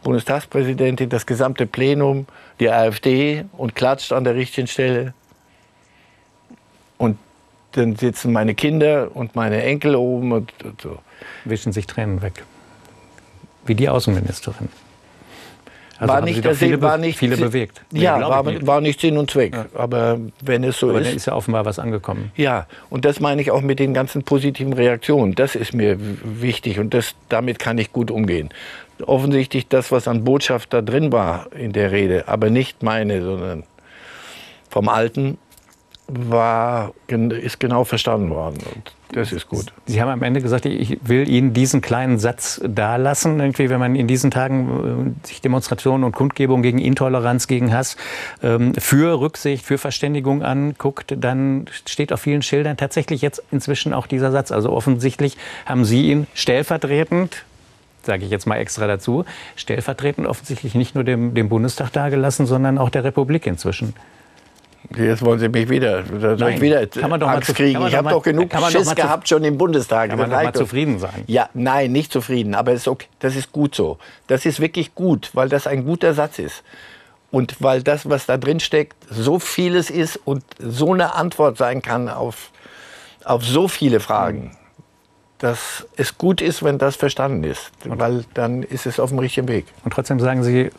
Bundestagspräsidentin, 0.03 1.09
das 1.09 1.27
gesamte 1.27 1.67
Plenum, 1.67 2.27
die 2.59 2.71
AfD 2.71 3.45
und 3.57 3.75
klatscht 3.75 4.13
an 4.13 4.25
der 4.25 4.35
richtigen 4.35 4.67
Stelle. 4.67 5.15
Und 6.99 7.19
dann 7.73 7.97
sitzen 7.97 8.33
meine 8.33 8.55
Kinder 8.55 9.11
und 9.15 9.35
meine 9.37 9.63
Enkel 9.63 9.95
oben 9.97 10.33
und, 10.33 10.53
und 10.65 10.81
so. 10.81 10.99
Wischen 11.45 11.73
sich 11.73 11.87
Tränen 11.87 12.23
weg. 12.23 12.45
Wie 13.67 13.75
die 13.75 13.89
Außenministerin. 13.89 14.69
Also 16.01 16.15
war 16.15 16.23
nicht, 16.23 16.47
viele, 16.57 16.81
war 16.81 16.97
nicht 16.97 17.19
viele 17.19 17.37
bewegt. 17.37 17.83
Nee, 17.93 18.01
ja, 18.01 18.19
war 18.19 18.43
nicht. 18.43 18.67
war 18.67 18.81
nicht 18.81 19.03
Sinn 19.03 19.19
und 19.19 19.31
Zweck. 19.31 19.55
Ja. 19.55 19.67
Aber 19.75 20.19
wenn 20.41 20.65
es 20.65 20.79
so 20.79 20.89
Aber 20.89 21.01
ist. 21.01 21.09
dann 21.09 21.17
ist 21.17 21.27
ja 21.27 21.35
offenbar 21.35 21.67
was 21.67 21.79
angekommen. 21.79 22.33
Ja, 22.37 22.67
und 22.89 23.05
das 23.05 23.21
meine 23.21 23.43
ich 23.43 23.51
auch 23.51 23.61
mit 23.61 23.79
den 23.79 23.93
ganzen 23.93 24.23
positiven 24.23 24.73
Reaktionen. 24.73 25.35
Das 25.35 25.55
ist 25.55 25.75
mir 25.75 25.99
wichtig 26.01 26.79
und 26.79 26.95
das, 26.95 27.15
damit 27.29 27.59
kann 27.59 27.77
ich 27.77 27.93
gut 27.93 28.11
umgehen. 28.11 28.49
Offensichtlich 29.05 29.69
das, 29.69 29.93
was 29.93 30.09
an 30.09 30.25
Botschaft 30.25 30.73
da 30.73 30.81
drin 30.81 31.13
war 31.13 31.53
in 31.53 31.73
der 31.73 31.93
Rede, 31.93 32.29
aber 32.29 32.49
nicht 32.49 32.83
meine, 32.83 33.23
sondern 33.23 33.65
vom 34.71 34.89
Alten, 34.89 35.37
war, 36.13 36.93
ist 37.09 37.61
genau 37.61 37.85
verstanden 37.85 38.31
worden. 38.31 38.59
Und 38.75 38.93
das 39.13 39.33
ist 39.33 39.49
gut. 39.49 39.73
Sie 39.87 40.01
haben 40.01 40.09
am 40.09 40.23
Ende 40.23 40.41
gesagt, 40.41 40.67
ich 40.67 40.99
will 41.03 41.29
Ihnen 41.29 41.53
diesen 41.53 41.81
kleinen 41.81 42.19
Satz 42.19 42.61
da 42.65 42.97
lassen. 42.97 43.41
Irgendwie, 43.41 43.69
wenn 43.69 43.81
man 43.81 43.97
in 43.97 44.07
diesen 44.07 44.31
Tagen 44.31 45.15
äh, 45.23 45.27
sich 45.27 45.41
Demonstrationen 45.41 46.05
und 46.05 46.13
Kundgebungen 46.13 46.63
gegen 46.63 46.79
Intoleranz, 46.79 47.47
gegen 47.47 47.73
Hass 47.73 47.97
ähm, 48.43 48.75
für 48.75 49.21
Rücksicht, 49.21 49.65
für 49.65 49.79
Verständigung 49.79 50.43
anguckt, 50.43 51.15
dann 51.19 51.67
steht 51.87 52.13
auf 52.13 52.21
vielen 52.21 52.43
Schildern 52.43 52.77
tatsächlich 52.77 53.21
jetzt 53.23 53.43
inzwischen 53.51 53.93
auch 53.93 54.07
dieser 54.07 54.31
Satz. 54.31 54.53
Also 54.53 54.71
offensichtlich 54.71 55.37
haben 55.67 55.85
Sie 55.85 56.11
ihn 56.11 56.27
stellvertretend 56.35 57.45
sage 58.03 58.25
ich 58.25 58.31
jetzt 58.31 58.47
mal 58.47 58.57
extra 58.57 58.87
dazu, 58.87 59.27
stellvertretend 59.57 60.27
offensichtlich 60.27 60.75
nicht 60.75 60.95
nur 60.95 61.05
dem, 61.05 61.35
dem 61.35 61.51
Bundestag 61.51 61.93
dargelassen, 61.93 62.47
sondern 62.47 62.79
auch 62.79 62.89
der 62.89 63.05
Republik 63.05 63.47
inzwischen. 63.47 63.95
Jetzt 64.97 65.25
wollen 65.25 65.39
Sie 65.39 65.49
mich 65.49 65.69
wieder, 65.69 66.03
Nein, 66.03 66.55
ich 66.55 66.61
wieder 66.61 66.87
kann 66.87 67.11
man 67.11 67.21
doch 67.21 67.29
Angst 67.29 67.51
mal 67.51 67.55
kriegen. 67.55 67.87
Ich 67.87 67.95
habe 67.95 68.11
doch 68.11 68.23
genug 68.23 68.51
Schiss 68.71 68.95
gehabt 68.95 69.29
schon 69.29 69.45
im 69.45 69.57
Bundestag. 69.57 70.11
Kann 70.11 70.19
man 70.19 70.31
doch 70.31 70.43
mal 70.43 70.53
zufrieden 70.53 70.99
sein? 70.99 71.25
Ja, 71.27 71.49
nein, 71.55 71.93
nicht 71.93 72.13
zufrieden. 72.13 72.55
Aber 72.55 72.73
ist 72.73 72.89
okay. 72.89 73.07
das 73.21 73.37
ist 73.37 73.53
gut 73.53 73.75
so. 73.75 73.99
Das 74.27 74.45
ist 74.47 74.59
wirklich 74.59 74.95
gut, 74.95 75.31
weil 75.35 75.49
das 75.49 75.67
ein 75.67 75.85
guter 75.85 76.13
Satz 76.13 76.39
ist. 76.41 76.65
Und 77.31 77.57
weil 77.61 77.83
das, 77.83 78.09
was 78.09 78.27
da 78.27 78.37
drin 78.37 78.59
steckt, 78.59 78.97
so 79.09 79.39
vieles 79.39 79.91
ist 79.91 80.17
und 80.25 80.43
so 80.59 80.93
eine 80.93 81.15
Antwort 81.15 81.57
sein 81.57 81.81
kann 81.81 82.09
auf, 82.09 82.51
auf 83.25 83.45
so 83.45 83.69
viele 83.69 84.01
Fragen, 84.01 84.57
dass 85.39 85.87
es 85.97 86.19
gut 86.19 86.41
ist, 86.41 86.65
wenn 86.65 86.79
das 86.79 86.97
verstanden 86.97 87.45
ist. 87.45 87.71
Weil 87.85 88.25
dann 88.35 88.65
ist 88.65 88.87
es 88.87 88.99
auf 88.99 89.11
dem 89.11 89.21
richtigen 89.21 89.47
Weg. 89.47 89.67
Und 89.85 89.93
trotzdem 89.93 90.19
sagen 90.19 90.43
Sie, 90.43 90.71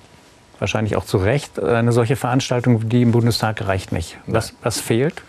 wahrscheinlich 0.61 0.95
auch 0.95 1.05
zu 1.05 1.17
Recht, 1.17 1.61
eine 1.61 1.91
solche 1.91 2.15
Veranstaltung, 2.15 2.87
die 2.87 3.01
im 3.01 3.11
Bundestag 3.11 3.67
reicht 3.67 3.91
nicht. 3.91 4.17
Was, 4.27 4.53
was 4.61 4.79
fehlt? 4.79 5.21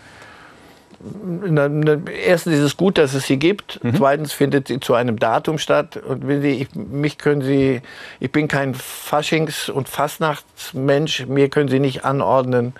Erstens 2.25 2.53
ist 2.53 2.61
es 2.61 2.77
gut, 2.77 2.97
dass 2.97 3.13
es 3.13 3.25
sie 3.25 3.37
gibt. 3.37 3.83
Mhm. 3.83 3.95
Zweitens 3.95 4.31
findet 4.31 4.69
sie 4.69 4.79
zu 4.79 4.93
einem 4.93 5.19
Datum 5.19 5.57
statt. 5.57 5.97
Und 5.97 6.27
wenn 6.27 6.41
sie, 6.41 6.51
ich, 6.61 6.75
mich 6.75 7.17
können 7.17 7.41
Sie, 7.41 7.81
ich 8.21 8.31
bin 8.31 8.47
kein 8.47 8.73
Faschings- 8.75 9.69
und 9.69 9.89
Fastnachtsmensch. 9.89 11.25
Mir 11.25 11.49
können 11.49 11.67
Sie 11.67 11.79
nicht 11.79 12.05
anordnen, 12.05 12.73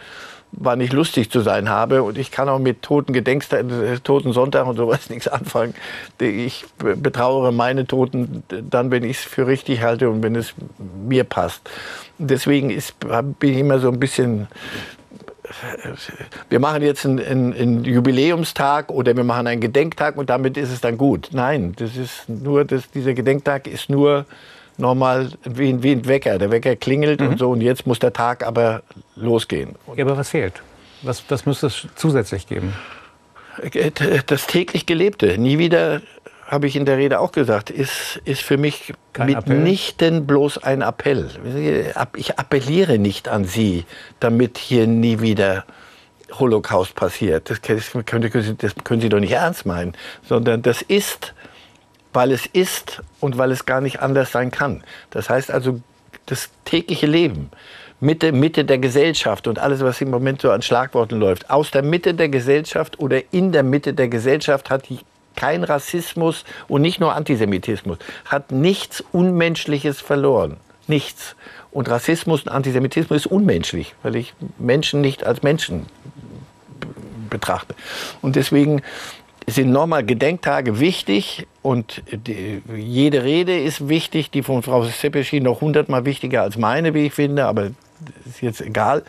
wann 0.56 0.82
ich 0.82 0.94
lustig 0.94 1.30
zu 1.32 1.42
sein 1.42 1.70
habe. 1.70 2.04
Und 2.04 2.18
ich 2.18 2.32
kann 2.32 2.50
auch 2.50 2.60
mit 2.60 2.82
Toten 2.82 3.14
Gedenkstag, 3.14 3.66
Toten 4.04 4.34
Sonntag 4.34 4.68
und 4.68 4.78
sowas 4.78 5.10
nichts 5.10 5.28
anfangen. 5.28 5.74
Ich 6.20 6.66
betrauere 6.78 7.52
meine 7.52 7.86
Toten 7.86 8.44
dann, 8.48 8.92
wenn 8.92 9.04
ich 9.04 9.18
es 9.18 9.24
für 9.24 9.48
richtig 9.48 9.82
halte 9.82 10.10
und 10.10 10.24
wenn 10.24 10.36
es 10.36 10.54
mir 11.08 11.24
passt. 11.24 11.70
Deswegen 12.18 12.70
ist, 12.70 12.96
bin 13.40 13.54
ich 13.54 13.58
immer 13.58 13.80
so 13.80 13.90
ein 13.90 14.00
bisschen 14.00 14.48
wir 16.50 16.60
machen 16.60 16.82
jetzt 16.82 17.06
einen, 17.06 17.20
einen, 17.20 17.54
einen, 17.54 17.84
Jubiläumstag 17.84 18.90
oder 18.90 19.16
wir 19.16 19.24
machen 19.24 19.46
einen 19.46 19.62
Gedenktag 19.62 20.18
und 20.18 20.30
damit 20.30 20.58
ist 20.58 20.72
es 20.72 20.82
dann 20.82 20.98
gut. 20.98 21.30
Nein, 21.32 21.74
das 21.76 21.96
ist 21.96 22.28
nur, 22.30 22.66
das, 22.66 22.90
dieser 22.90 23.14
Gedenktag 23.14 23.68
ist 23.68 23.90
nur 23.90 24.26
normal 24.78 25.32
wie, 25.44 25.82
wie 25.84 25.92
ein 25.92 26.08
Wecker. 26.08 26.38
Der 26.38 26.52
Wecker 26.52 26.76
klingelt 26.76 27.22
mhm. 27.22 27.30
und 27.30 27.40
so 27.40 27.52
und 27.52 27.62
jetzt 27.62 27.88
muss 27.88 28.00
der 28.00 28.14
Tag 28.14 28.46
aber 28.46 28.82
losgehen. 29.16 29.76
Ja, 29.96 30.06
aber 30.06 30.18
was 30.18 30.30
fehlt? 30.30 30.62
Was, 31.02 31.24
was 31.30 31.46
müsste 31.46 31.68
es 31.68 31.88
zusätzlich 31.96 32.48
geben? 32.48 32.74
Äh, 33.62 33.92
das 34.26 34.48
täglich 34.48 34.86
Gelebte. 34.86 35.38
Nie 35.38 35.58
wieder 35.58 36.02
habe 36.48 36.68
ich 36.68 36.76
in 36.76 36.86
der 36.86 36.98
Rede 36.98 37.20
auch 37.20 37.32
gesagt, 37.32 37.70
ist, 37.70 38.22
ist 38.26 38.42
für 38.42 38.58
mich 38.58 38.94
Kein 39.14 39.28
mitnichten 39.28 40.08
Appell. 40.18 40.22
bloß 40.22 40.60
ein 40.60 40.82
Appell. 40.82 41.30
Ich 42.16 42.38
appelliere 42.38 43.00
nicht 43.00 43.28
an 43.28 43.46
Sie, 43.46 43.86
damit 44.20 44.58
hier 44.58 44.86
nie 44.86 45.20
wieder 45.20 45.66
Holocaust 46.32 46.96
passiert. 46.96 47.50
Das 47.50 47.62
können, 47.62 48.58
das 48.58 48.76
können 48.84 49.02
Sie 49.02 49.10
doch 49.10 49.20
nicht 49.20 49.32
ernst 49.32 49.66
meinen, 49.66 49.94
sondern 50.28 50.62
das 50.62 50.82
ist, 50.82 51.34
weil 52.14 52.32
es 52.32 52.46
ist 52.46 53.02
und 53.20 53.38
weil 53.38 53.52
es 53.52 53.66
gar 53.66 53.82
nicht 53.82 54.00
anders 54.00 54.32
sein 54.32 54.52
kann. 54.52 54.84
Das 55.10 55.30
heißt 55.30 55.52
also, 55.52 55.82
das 56.26 56.50
tägliche 56.66 57.08
Leben, 57.08 57.50
Mitte, 58.00 58.32
Mitte 58.32 58.66
der 58.66 58.78
Gesellschaft 58.78 59.48
und 59.48 59.60
alles, 59.60 59.82
was 59.82 60.02
im 60.02 60.10
Moment 60.10 60.42
so 60.42 60.52
an 60.52 60.62
Schlagworten 60.62 61.20
läuft, 61.20 61.50
aus 61.50 61.72
der 61.72 61.84
Mitte 61.84 62.14
der 62.14 62.30
Gesellschaft 62.30 63.00
oder 63.00 63.22
in 63.32 63.52
der 63.52 63.64
Mitte 63.64 63.94
der 63.94 64.08
Gesellschaft 64.08 64.70
hat 64.70 64.84
kein 65.36 65.64
Rassismus 65.64 66.44
und 66.68 66.82
nicht 66.82 67.00
nur 67.00 67.16
Antisemitismus, 67.16 67.98
hat 68.26 68.52
nichts 68.52 69.04
Unmenschliches 69.12 70.00
verloren. 70.02 70.58
Nichts. 70.88 71.36
Und 71.72 71.90
Rassismus 71.90 72.44
und 72.44 72.50
Antisemitismus 72.50 73.26
ist 73.26 73.28
unmenschlich, 73.28 73.96
weil 74.04 74.16
ich 74.16 74.34
Menschen 74.60 75.02
nicht 75.02 75.26
als 75.26 75.42
Menschen 75.42 75.88
betrachte. 77.30 77.74
Und 78.22 78.36
deswegen 78.36 78.82
sind 79.48 79.72
nochmal 79.72 80.06
Gedenktage 80.06 80.80
wichtig, 80.80 81.48
und 81.64 82.04
die, 82.12 82.62
jede 82.76 83.24
Rede 83.24 83.58
ist 83.58 83.88
wichtig, 83.88 84.30
die 84.30 84.44
von 84.44 84.62
Frau 84.62 84.84
Sepeschi 84.84 85.40
noch 85.40 85.62
hundertmal 85.62 86.06
wichtiger 86.06 86.42
als 86.42 86.58
meine, 86.58 86.94
wie 86.94 87.08
ich 87.08 87.14
finde, 87.14 87.46
aber 87.46 87.72
ist 88.26 88.42
jetzt 88.42 88.62
egal. 88.62 89.04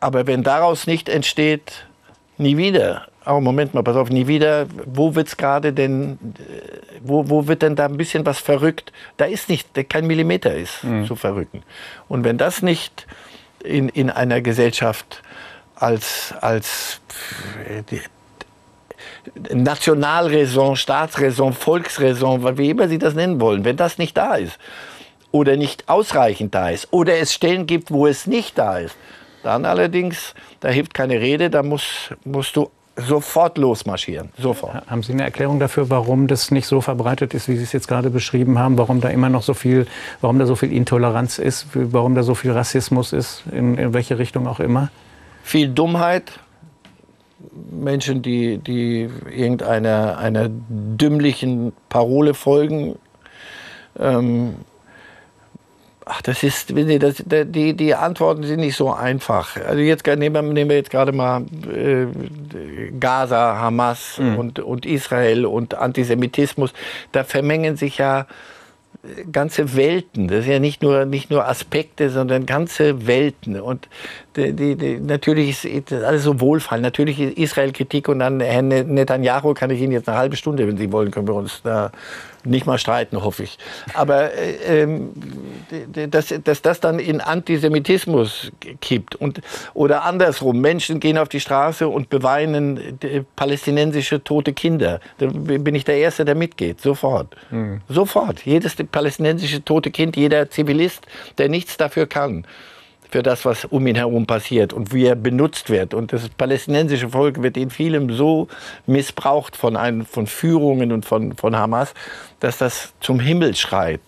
Aber 0.00 0.26
wenn 0.26 0.42
daraus 0.42 0.86
nicht 0.86 1.08
entsteht, 1.08 1.86
nie 2.36 2.58
wieder, 2.58 3.06
aber 3.24 3.40
Moment 3.40 3.72
mal, 3.72 3.82
pass 3.82 3.96
auf, 3.96 4.10
nie 4.10 4.26
wieder, 4.26 4.66
wo 4.84 5.14
wird's 5.14 5.36
gerade 5.36 5.72
denn, 5.72 6.18
wo, 7.00 7.30
wo 7.30 7.46
wird 7.46 7.62
denn 7.62 7.74
da 7.74 7.86
ein 7.86 7.96
bisschen 7.96 8.26
was 8.26 8.38
verrückt? 8.38 8.92
Da 9.16 9.24
ist 9.24 9.48
nicht, 9.48 9.68
kein 9.88 10.06
Millimeter 10.06 10.54
ist 10.54 10.84
mhm. 10.84 11.06
zu 11.06 11.16
verrücken. 11.16 11.62
Und 12.08 12.24
wenn 12.24 12.36
das 12.36 12.60
nicht 12.60 13.06
in, 13.64 13.88
in 13.88 14.10
einer 14.10 14.42
Gesellschaft 14.42 15.22
als, 15.74 16.34
als 16.40 17.00
Nationalräson, 19.52 20.76
Staatsräson, 20.76 21.52
Volksräson, 21.52 22.58
wie 22.58 22.70
immer 22.70 22.88
Sie 22.88 22.98
das 22.98 23.14
nennen 23.14 23.40
wollen, 23.40 23.64
wenn 23.64 23.76
das 23.76 23.98
nicht 23.98 24.16
da 24.16 24.34
ist 24.34 24.58
oder 25.30 25.56
nicht 25.56 25.88
ausreichend 25.88 26.54
da 26.54 26.70
ist 26.70 26.88
oder 26.90 27.18
es 27.18 27.32
Stellen 27.32 27.66
gibt, 27.66 27.90
wo 27.90 28.06
es 28.06 28.26
nicht 28.26 28.58
da 28.58 28.78
ist, 28.78 28.96
dann 29.42 29.64
allerdings, 29.64 30.34
da 30.60 30.68
hilft 30.68 30.94
keine 30.94 31.20
Rede, 31.20 31.50
da 31.50 31.62
musst, 31.62 32.14
musst 32.24 32.56
du 32.56 32.70
sofort 32.96 33.58
losmarschieren. 33.58 34.30
Sofort. 34.38 34.86
Haben 34.86 35.02
Sie 35.02 35.12
eine 35.12 35.22
Erklärung 35.22 35.58
dafür, 35.58 35.88
warum 35.88 36.26
das 36.26 36.50
nicht 36.50 36.66
so 36.66 36.80
verbreitet 36.80 37.34
ist, 37.34 37.48
wie 37.48 37.56
Sie 37.56 37.64
es 37.64 37.72
jetzt 37.72 37.88
gerade 37.88 38.10
beschrieben 38.10 38.58
haben? 38.58 38.76
Warum 38.76 39.00
da 39.00 39.08
immer 39.08 39.30
noch 39.30 39.42
so 39.42 39.54
viel, 39.54 39.86
warum 40.20 40.38
da 40.38 40.46
so 40.46 40.56
viel 40.56 40.72
Intoleranz 40.72 41.38
ist? 41.38 41.66
Warum 41.72 42.14
da 42.14 42.22
so 42.22 42.34
viel 42.34 42.52
Rassismus 42.52 43.12
ist? 43.12 43.44
In, 43.50 43.78
in 43.78 43.94
welche 43.94 44.18
Richtung 44.18 44.46
auch 44.46 44.60
immer? 44.60 44.90
Viel 45.42 45.68
Dummheit. 45.68 46.32
Menschen, 47.70 48.22
die, 48.22 48.58
die 48.58 49.08
irgendeiner 49.30 50.18
einer 50.18 50.48
dümmlichen 50.48 51.72
Parole 51.88 52.34
folgen. 52.34 52.96
Ähm, 53.98 54.56
Ach, 56.04 56.20
das 56.20 56.42
ist, 56.42 56.74
das, 56.74 57.22
die, 57.26 57.74
die 57.74 57.94
Antworten 57.94 58.42
sind 58.42 58.60
nicht 58.60 58.76
so 58.76 58.92
einfach. 58.92 59.56
Also 59.56 59.78
jetzt 59.78 60.04
nehmen 60.04 60.34
wir, 60.34 60.42
nehmen 60.42 60.68
wir 60.68 60.76
jetzt 60.76 60.90
gerade 60.90 61.12
mal 61.12 61.44
äh, 61.72 62.06
Gaza, 62.98 63.58
Hamas 63.58 64.18
mhm. 64.18 64.36
und, 64.36 64.58
und 64.58 64.84
Israel 64.84 65.46
und 65.46 65.74
Antisemitismus. 65.74 66.72
Da 67.12 67.22
vermengen 67.22 67.76
sich 67.76 67.98
ja 67.98 68.26
ganze 69.30 69.76
Welten. 69.76 70.28
Das 70.28 70.40
ist 70.40 70.46
ja 70.46 70.58
nicht 70.58 70.82
nur, 70.82 71.04
nicht 71.04 71.30
nur 71.30 71.46
Aspekte, 71.48 72.10
sondern 72.10 72.46
ganze 72.46 73.06
Welten. 73.06 73.60
Und 73.60 73.88
die, 74.36 74.52
die, 74.52 74.76
die, 74.76 74.98
natürlich 74.98 75.64
ist 75.64 75.92
alles 75.92 76.24
so 76.24 76.40
wohlfallen. 76.40 76.82
Natürlich 76.82 77.20
ist 77.20 77.38
Israel-Kritik 77.38 78.08
und 78.08 78.22
an 78.22 78.40
Herrn 78.40 78.68
Netanyahu 78.68 79.54
kann 79.54 79.70
ich 79.70 79.80
Ihnen 79.80 79.92
jetzt 79.92 80.08
eine 80.08 80.18
halbe 80.18 80.36
Stunde, 80.36 80.66
wenn 80.66 80.76
Sie 80.76 80.90
wollen, 80.92 81.10
können 81.10 81.28
wir 81.28 81.34
uns 81.34 81.60
da 81.62 81.92
nicht 82.44 82.66
mal 82.66 82.78
streiten, 82.78 83.22
hoffe 83.22 83.44
ich. 83.44 83.58
Aber 83.94 84.32
äh, 84.34 84.82
ähm, 84.82 85.10
dass, 86.10 86.34
dass 86.42 86.62
das 86.62 86.80
dann 86.80 86.98
in 86.98 87.20
Antisemitismus 87.20 88.50
kippt 88.80 89.14
und, 89.16 89.40
oder 89.74 90.04
andersrum, 90.04 90.60
Menschen 90.60 90.98
gehen 90.98 91.18
auf 91.18 91.28
die 91.28 91.40
Straße 91.40 91.86
und 91.86 92.10
beweinen 92.10 92.98
palästinensische 93.36 94.24
tote 94.24 94.52
Kinder. 94.52 95.00
Da 95.18 95.26
bin 95.26 95.74
ich 95.74 95.84
der 95.84 95.96
Erste, 95.96 96.24
der 96.24 96.34
mitgeht, 96.34 96.80
sofort. 96.80 97.36
Mhm. 97.50 97.80
Sofort. 97.88 98.44
Jedes 98.44 98.74
palästinensische 98.90 99.64
tote 99.64 99.90
Kind, 99.90 100.16
jeder 100.16 100.50
Zivilist, 100.50 101.06
der 101.38 101.48
nichts 101.48 101.76
dafür 101.76 102.06
kann 102.06 102.44
für 103.12 103.22
das, 103.22 103.44
was 103.44 103.66
um 103.66 103.86
ihn 103.86 103.94
herum 103.94 104.26
passiert 104.26 104.72
und 104.72 104.94
wie 104.94 105.04
er 105.04 105.16
benutzt 105.16 105.68
wird. 105.68 105.92
Und 105.92 106.14
das 106.14 106.30
palästinensische 106.30 107.10
Volk 107.10 107.42
wird 107.42 107.58
in 107.58 107.68
vielem 107.68 108.10
so 108.10 108.48
missbraucht 108.86 109.54
von, 109.54 109.76
ein, 109.76 110.06
von 110.06 110.26
Führungen 110.26 110.92
und 110.92 111.04
von, 111.04 111.36
von 111.36 111.54
Hamas, 111.54 111.92
dass 112.40 112.56
das 112.56 112.94
zum 113.00 113.20
Himmel 113.20 113.54
schreit. 113.54 114.00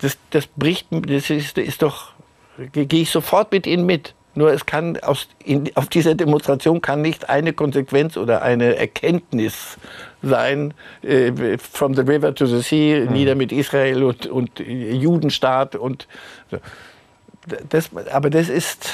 Das, 0.00 0.16
das 0.30 0.46
bricht, 0.46 0.86
das 0.90 1.28
ist, 1.28 1.58
ist 1.58 1.82
doch, 1.82 2.12
gehe 2.72 3.02
ich 3.02 3.10
sofort 3.10 3.52
mit 3.52 3.66
Ihnen 3.66 3.84
mit. 3.84 4.14
Nur 4.34 4.50
es 4.50 4.64
kann 4.64 4.96
aus, 5.00 5.28
in, 5.44 5.70
auf 5.74 5.88
dieser 5.88 6.14
Demonstration 6.14 6.80
kann 6.80 7.02
nicht 7.02 7.28
eine 7.28 7.52
Konsequenz 7.52 8.16
oder 8.16 8.40
eine 8.40 8.76
Erkenntnis 8.76 9.76
sein, 10.22 10.72
äh, 11.02 11.58
from 11.58 11.92
the 11.94 12.02
river 12.02 12.34
to 12.34 12.46
the 12.46 12.62
sea, 12.62 13.04
mhm. 13.04 13.12
nieder 13.12 13.34
mit 13.34 13.52
Israel 13.52 14.04
und, 14.04 14.26
und 14.26 14.58
Judenstaat 14.58 15.76
und 15.76 16.08
so 16.50 16.58
das, 17.68 17.90
aber 18.12 18.30
das 18.30 18.48
ist, 18.48 18.90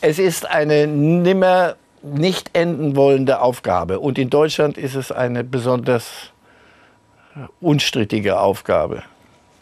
es 0.00 0.18
ist 0.18 0.48
eine 0.48 0.86
nimmer 0.86 1.76
nicht 2.02 2.50
enden 2.52 2.96
wollende 2.96 3.40
Aufgabe. 3.40 3.98
Und 4.00 4.18
in 4.18 4.30
Deutschland 4.30 4.78
ist 4.78 4.94
es 4.94 5.10
eine 5.10 5.44
besonders 5.44 6.30
unstrittige 7.60 8.38
Aufgabe. 8.38 9.02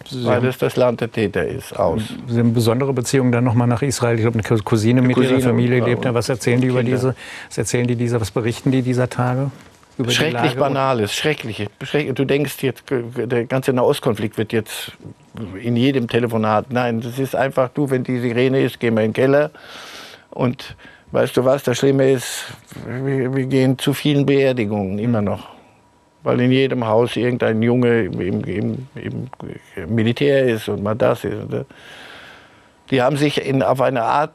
Sie 0.09 0.25
weil 0.25 0.45
es 0.45 0.59
das 0.59 0.77
Land 0.77 1.01
der 1.01 1.11
Täter 1.11 1.45
ist, 1.45 1.77
aus. 1.77 2.03
Sie 2.29 2.39
haben 2.39 2.55
besondere 2.55 2.93
Beziehungen 2.93 3.33
dann 3.33 3.43
nochmal 3.43 3.67
nach 3.67 3.83
Israel. 3.83 4.15
Ich 4.15 4.23
glaube, 4.23 4.39
eine 4.39 4.63
Cousine 4.63 5.03
mit 5.03 5.17
Cousine 5.17 5.39
ihrer 5.39 5.49
Familie 5.49 5.85
lebt 5.85 6.05
da. 6.05 6.15
Was 6.15 6.29
erzählen 6.29 6.61
die 6.61 6.69
über 6.69 6.85
diese, 6.85 7.17
was 7.49 7.59
erzählen 7.59 7.89
die 7.89 7.97
dieser, 7.97 8.21
was 8.21 8.31
berichten 8.31 8.71
die 8.71 8.83
dieser 8.83 9.09
Tage? 9.09 9.51
Über 9.99 10.11
Schrecklich 10.11 10.57
Banales, 10.57 11.15
schreckliche. 11.15 11.69
Du 12.15 12.25
denkst 12.27 12.63
jetzt, 12.63 12.85
der 12.91 13.47
ganze 13.47 13.73
Nahostkonflikt 13.73 14.37
wird 14.37 14.53
jetzt 14.53 14.93
in 15.63 15.77
jedem 15.77 16.07
Telefonat. 16.09 16.71
Nein, 16.71 17.01
das 17.01 17.19
ist 17.19 17.35
einfach, 17.35 17.71
du, 17.71 17.89
wenn 17.89 18.05
die 18.05 18.19
Sirene 18.21 18.61
ist, 18.63 18.79
gehen 18.79 18.95
wir 18.95 19.03
in 19.03 19.13
den 19.13 19.15
Keller. 19.15 19.51
Und 20.31 20.77
weißt 21.13 21.37
du 21.37 21.45
was, 21.47 21.63
das 21.63 21.79
Schlimme 21.79 22.11
ist, 22.11 22.45
wir, 22.87 23.35
wir 23.35 23.47
gehen 23.47 23.79
zu 23.79 23.95
vielen 23.95 24.27
Beerdigungen 24.27 24.99
immer 24.99 25.23
noch. 25.23 25.49
Weil 26.23 26.41
in 26.41 26.53
jedem 26.53 26.87
Haus 26.87 27.17
irgendein 27.17 27.63
Junge 27.63 28.05
im, 28.05 28.45
im, 28.45 28.89
im 28.95 29.95
Militär 29.95 30.45
ist 30.45 30.69
und 30.69 30.83
mal 30.83 30.95
das 30.95 31.25
ist. 31.25 31.39
Die 32.91 33.01
haben 33.01 33.17
sich 33.17 33.45
in, 33.47 33.63
auf 33.63 33.81
eine 33.81 34.03
Art 34.03 34.35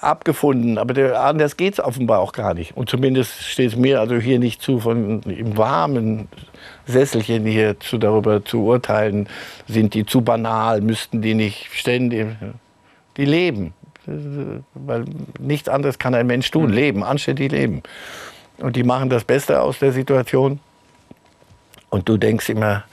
abgefunden, 0.00 0.78
aber 0.78 0.92
der, 0.94 1.22
anders 1.22 1.56
geht 1.56 1.74
es 1.74 1.80
offenbar 1.80 2.20
auch 2.20 2.32
gar 2.32 2.54
nicht. 2.54 2.76
Und 2.76 2.90
zumindest 2.90 3.42
steht 3.42 3.70
es 3.70 3.76
mir 3.76 4.00
also 4.00 4.16
hier 4.16 4.38
nicht 4.38 4.60
zu, 4.60 4.80
von 4.80 5.22
im 5.22 5.56
warmen 5.56 6.28
Sesselchen 6.86 7.46
hier 7.46 7.78
zu, 7.80 7.98
darüber 7.98 8.44
zu 8.44 8.64
urteilen, 8.64 9.28
sind 9.66 9.94
die 9.94 10.04
zu 10.04 10.20
banal, 10.20 10.80
müssten 10.80 11.22
die 11.22 11.34
nicht 11.34 11.68
ständig, 11.72 12.26
die 13.16 13.24
leben. 13.24 13.72
Weil 14.74 15.04
nichts 15.38 15.68
anderes 15.68 15.98
kann 15.98 16.14
ein 16.14 16.26
Mensch 16.26 16.50
tun, 16.50 16.68
hm. 16.68 16.74
leben, 16.74 17.04
anständig 17.04 17.52
leben. 17.52 17.82
Und 18.58 18.76
die 18.76 18.82
machen 18.82 19.08
das 19.08 19.24
Beste 19.24 19.60
aus 19.62 19.78
der 19.78 19.92
Situation. 19.92 20.60
Und 21.88 22.08
du 22.08 22.16
denkst 22.16 22.48
immer, 22.50 22.84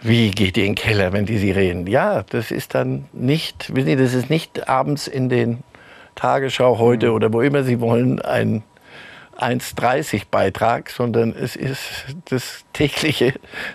wie 0.00 0.30
geht 0.30 0.56
ihr 0.56 0.64
in 0.64 0.70
den 0.70 0.74
Keller, 0.74 1.12
wenn 1.12 1.26
die 1.26 1.38
Sirenen? 1.38 1.86
Ja, 1.86 2.24
das 2.30 2.50
ist 2.50 2.74
dann 2.74 3.06
nicht, 3.12 3.70
das 3.74 4.14
ist 4.14 4.30
nicht 4.30 4.68
abends 4.68 5.06
in 5.06 5.28
den 5.28 5.62
Tagesschau 6.14 6.78
heute 6.78 7.08
mhm. 7.08 7.14
oder 7.14 7.32
wo 7.32 7.40
immer 7.40 7.64
Sie 7.64 7.80
wollen 7.80 8.20
ein 8.20 8.62
1,30 9.38 10.24
Beitrag, 10.30 10.90
sondern 10.90 11.34
es 11.34 11.56
ist 11.56 11.80
das 12.26 12.64
tägliche, 12.72 13.34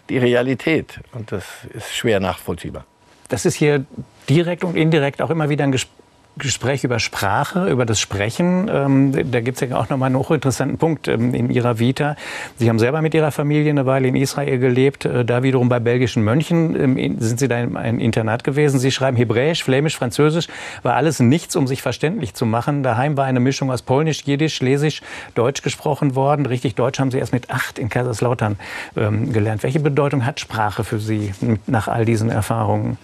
die 0.10 0.18
Realität. 0.18 1.00
Und 1.14 1.32
das 1.32 1.44
ist 1.74 1.96
schwer 1.96 2.20
nachvollziehbar. 2.20 2.86
Das 3.28 3.46
ist 3.46 3.56
hier 3.56 3.86
direkt 4.30 4.64
und 4.64 4.78
indirekt 4.78 5.22
auch 5.22 5.30
immer 5.30 5.50
wieder 5.50 5.66
ein 5.66 5.72
Gespräch 5.72 5.98
Gespräch 6.40 6.84
über 6.84 7.00
Sprache, 7.00 7.70
über 7.70 7.86
das 7.86 8.00
Sprechen. 8.00 8.70
Ähm, 8.72 9.32
da 9.32 9.42
gibt 9.42 9.62
es 9.62 9.70
ja 9.70 9.78
auch 9.78 9.90
noch 9.90 9.98
mal 9.98 10.08
einen 10.08 10.18
hochinteressanten 10.18 10.78
Punkt 10.78 11.08
ähm, 11.08 11.34
in 11.34 11.50
Ihrer 11.50 11.80
Vita. 11.80 12.16
Sie 12.58 12.70
haben 12.70 12.80
selber 12.80 13.02
mit 13.02 13.14
Ihrer 13.14 13.32
Familie 13.32 13.70
eine 13.70 13.86
Weile 13.86 14.08
in 14.08 14.16
Israel 14.16 14.60
gelebt. 14.60 15.06
Äh, 15.06 15.26
da 15.26 15.44
wiederum 15.44 15.70
bei 15.70 15.80
belgischen 15.80 16.24
Mönchen 16.24 16.76
ähm, 16.76 17.20
sind 17.20 17.40
Sie 17.40 17.48
da 17.48 17.60
in 17.60 17.76
einem 17.76 18.00
Internat 18.00 18.44
gewesen. 18.44 18.80
Sie 18.80 18.92
schreiben 18.92 19.18
Hebräisch, 19.18 19.64
Flämisch, 19.64 19.98
Französisch. 19.98 20.48
War 20.84 20.96
alles 20.96 21.20
nichts, 21.20 21.56
um 21.56 21.68
sich 21.68 21.82
verständlich 21.82 22.34
zu 22.34 22.46
machen. 22.46 22.84
Daheim 22.84 23.18
war 23.18 23.26
eine 23.26 23.40
Mischung 23.40 23.72
aus 23.72 23.82
Polnisch, 23.82 24.24
Jiddisch, 24.24 24.56
Schlesisch, 24.56 25.02
Deutsch 25.36 25.62
gesprochen 25.62 26.16
worden. 26.16 26.46
Richtig 26.46 26.76
Deutsch 26.76 27.00
haben 27.00 27.12
Sie 27.12 27.20
erst 27.20 27.34
mit 27.34 27.50
acht 27.50 27.80
in 27.80 27.90
Kaiserslautern 27.90 28.58
ähm, 28.96 29.34
gelernt. 29.34 29.64
Welche 29.64 29.80
Bedeutung 29.80 30.26
hat 30.26 30.40
Sprache 30.40 30.84
für 30.84 31.00
Sie 31.00 31.32
nach 31.66 31.88
all 31.88 32.06
diesen 32.06 32.30
Erfahrungen? 32.30 32.98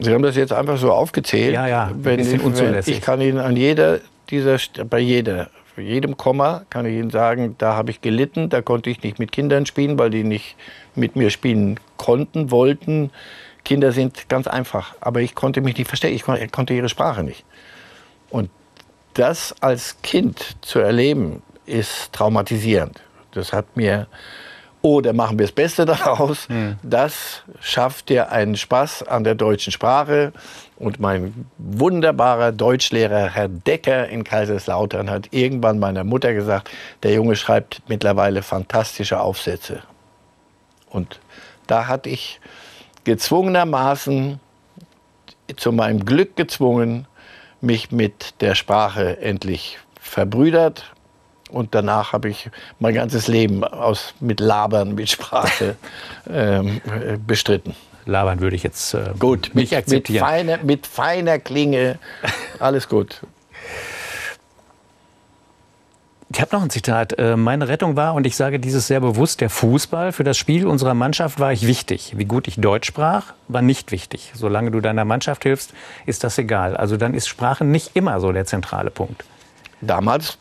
Sie 0.00 0.12
haben 0.12 0.22
das 0.22 0.36
jetzt 0.36 0.52
einfach 0.52 0.78
so 0.78 0.92
aufgezählt. 0.92 1.54
Ja, 1.54 1.66
ja, 1.66 1.86
ein 1.86 2.02
bisschen 2.02 2.40
unzulässig. 2.40 2.96
Ich 2.96 3.00
kann 3.02 3.20
Ihnen 3.20 3.38
an 3.38 3.56
jeder 3.56 4.00
dieser, 4.30 4.58
bei 4.84 4.98
jeder, 4.98 5.50
für 5.74 5.82
jedem 5.82 6.16
Komma 6.16 6.64
kann 6.70 6.86
ich 6.86 6.94
Ihnen 6.94 7.10
sagen, 7.10 7.56
da 7.58 7.74
habe 7.74 7.90
ich 7.90 8.00
gelitten, 8.00 8.48
da 8.48 8.62
konnte 8.62 8.90
ich 8.90 9.02
nicht 9.02 9.18
mit 9.18 9.32
Kindern 9.32 9.66
spielen, 9.66 9.98
weil 9.98 10.10
die 10.10 10.24
nicht 10.24 10.56
mit 10.94 11.16
mir 11.16 11.30
spielen 11.30 11.78
konnten, 11.96 12.50
wollten. 12.50 13.10
Kinder 13.64 13.92
sind 13.92 14.28
ganz 14.28 14.46
einfach, 14.46 14.94
aber 15.00 15.20
ich 15.20 15.34
konnte 15.34 15.60
mich 15.60 15.76
nicht 15.76 15.88
verstehen, 15.88 16.14
ich 16.14 16.24
konnte 16.52 16.74
ihre 16.74 16.88
Sprache 16.88 17.22
nicht. 17.22 17.44
Und 18.30 18.50
das 19.14 19.54
als 19.60 20.00
Kind 20.02 20.56
zu 20.62 20.78
erleben, 20.78 21.42
ist 21.66 22.12
traumatisierend. 22.12 23.00
Das 23.32 23.52
hat 23.52 23.76
mir 23.76 24.06
oder 24.82 25.12
machen 25.12 25.38
wir 25.38 25.46
das 25.46 25.52
Beste 25.54 25.84
daraus. 25.84 26.48
Mhm. 26.48 26.76
Das 26.82 27.42
schafft 27.60 28.08
dir 28.08 28.32
einen 28.32 28.56
Spaß 28.56 29.02
an 29.02 29.24
der 29.24 29.34
deutschen 29.34 29.72
Sprache. 29.72 30.32
Und 30.76 30.98
mein 30.98 31.46
wunderbarer 31.58 32.52
Deutschlehrer, 32.52 33.28
Herr 33.28 33.48
Decker 33.48 34.08
in 34.08 34.24
Kaiserslautern, 34.24 35.10
hat 35.10 35.28
irgendwann 35.32 35.78
meiner 35.78 36.04
Mutter 36.04 36.32
gesagt, 36.32 36.70
der 37.02 37.12
Junge 37.12 37.36
schreibt 37.36 37.82
mittlerweile 37.88 38.42
fantastische 38.42 39.20
Aufsätze. 39.20 39.82
Und 40.88 41.20
da 41.66 41.86
hatte 41.86 42.08
ich 42.08 42.40
gezwungenermaßen, 43.04 44.40
zu 45.56 45.72
meinem 45.72 46.04
Glück 46.04 46.36
gezwungen, 46.36 47.06
mich 47.60 47.90
mit 47.90 48.40
der 48.40 48.54
Sprache 48.54 49.20
endlich 49.20 49.78
verbrüdert. 50.00 50.92
Und 51.50 51.74
danach 51.74 52.12
habe 52.12 52.28
ich 52.28 52.50
mein 52.78 52.94
ganzes 52.94 53.28
Leben 53.28 53.64
aus, 53.64 54.14
mit 54.20 54.40
Labern, 54.40 54.94
mit 54.94 55.10
Sprache 55.10 55.76
ähm, 56.30 56.80
bestritten. 57.26 57.74
Labern 58.06 58.40
würde 58.40 58.56
ich 58.56 58.62
jetzt 58.62 58.94
äh, 58.94 59.12
gut, 59.18 59.50
nicht 59.54 59.70
mit, 59.70 59.78
akzeptieren. 59.78 60.22
Mit 60.22 60.30
feiner, 60.30 60.64
mit 60.64 60.86
feiner 60.86 61.38
Klinge, 61.38 61.98
alles 62.58 62.88
gut. 62.88 63.20
Ich 66.32 66.40
habe 66.40 66.54
noch 66.54 66.62
ein 66.62 66.70
Zitat. 66.70 67.18
Äh, 67.18 67.36
meine 67.36 67.66
Rettung 67.66 67.96
war, 67.96 68.14
und 68.14 68.24
ich 68.24 68.36
sage 68.36 68.60
dieses 68.60 68.86
sehr 68.86 69.00
bewusst, 69.00 69.40
der 69.40 69.50
Fußball. 69.50 70.12
Für 70.12 70.22
das 70.22 70.38
Spiel 70.38 70.66
unserer 70.66 70.94
Mannschaft 70.94 71.40
war 71.40 71.52
ich 71.52 71.66
wichtig. 71.66 72.14
Wie 72.16 72.24
gut 72.24 72.46
ich 72.46 72.56
Deutsch 72.56 72.86
sprach, 72.86 73.32
war 73.48 73.62
nicht 73.62 73.90
wichtig. 73.90 74.30
Solange 74.34 74.70
du 74.70 74.80
deiner 74.80 75.04
Mannschaft 75.04 75.42
hilfst, 75.42 75.74
ist 76.06 76.22
das 76.22 76.38
egal. 76.38 76.76
Also 76.76 76.96
dann 76.96 77.14
ist 77.14 77.26
Sprache 77.26 77.64
nicht 77.64 77.90
immer 77.94 78.20
so 78.20 78.30
der 78.30 78.46
zentrale 78.46 78.92
Punkt. 78.92 79.24
Damals 79.82 80.36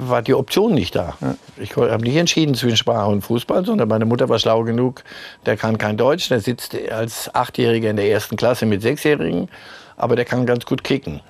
war 0.00 0.22
die 0.22 0.34
Option 0.34 0.74
nicht 0.74 0.94
da. 0.94 1.16
Ich 1.56 1.74
habe 1.76 2.04
nicht 2.04 2.16
entschieden 2.16 2.54
zwischen 2.54 2.76
Sprache 2.76 3.10
und 3.10 3.22
Fußball, 3.22 3.64
sondern 3.64 3.88
meine 3.88 4.04
Mutter 4.04 4.28
war 4.28 4.38
schlau 4.38 4.62
genug, 4.62 5.02
der 5.44 5.56
kann 5.56 5.76
kein 5.76 5.96
Deutsch, 5.96 6.28
der 6.28 6.40
sitzt 6.40 6.76
als 6.90 7.34
Achtjähriger 7.34 7.90
in 7.90 7.96
der 7.96 8.08
ersten 8.08 8.36
Klasse 8.36 8.66
mit 8.66 8.82
Sechsjährigen, 8.82 9.48
aber 9.96 10.14
der 10.14 10.24
kann 10.24 10.46
ganz 10.46 10.66
gut 10.66 10.84
kicken. 10.84 11.20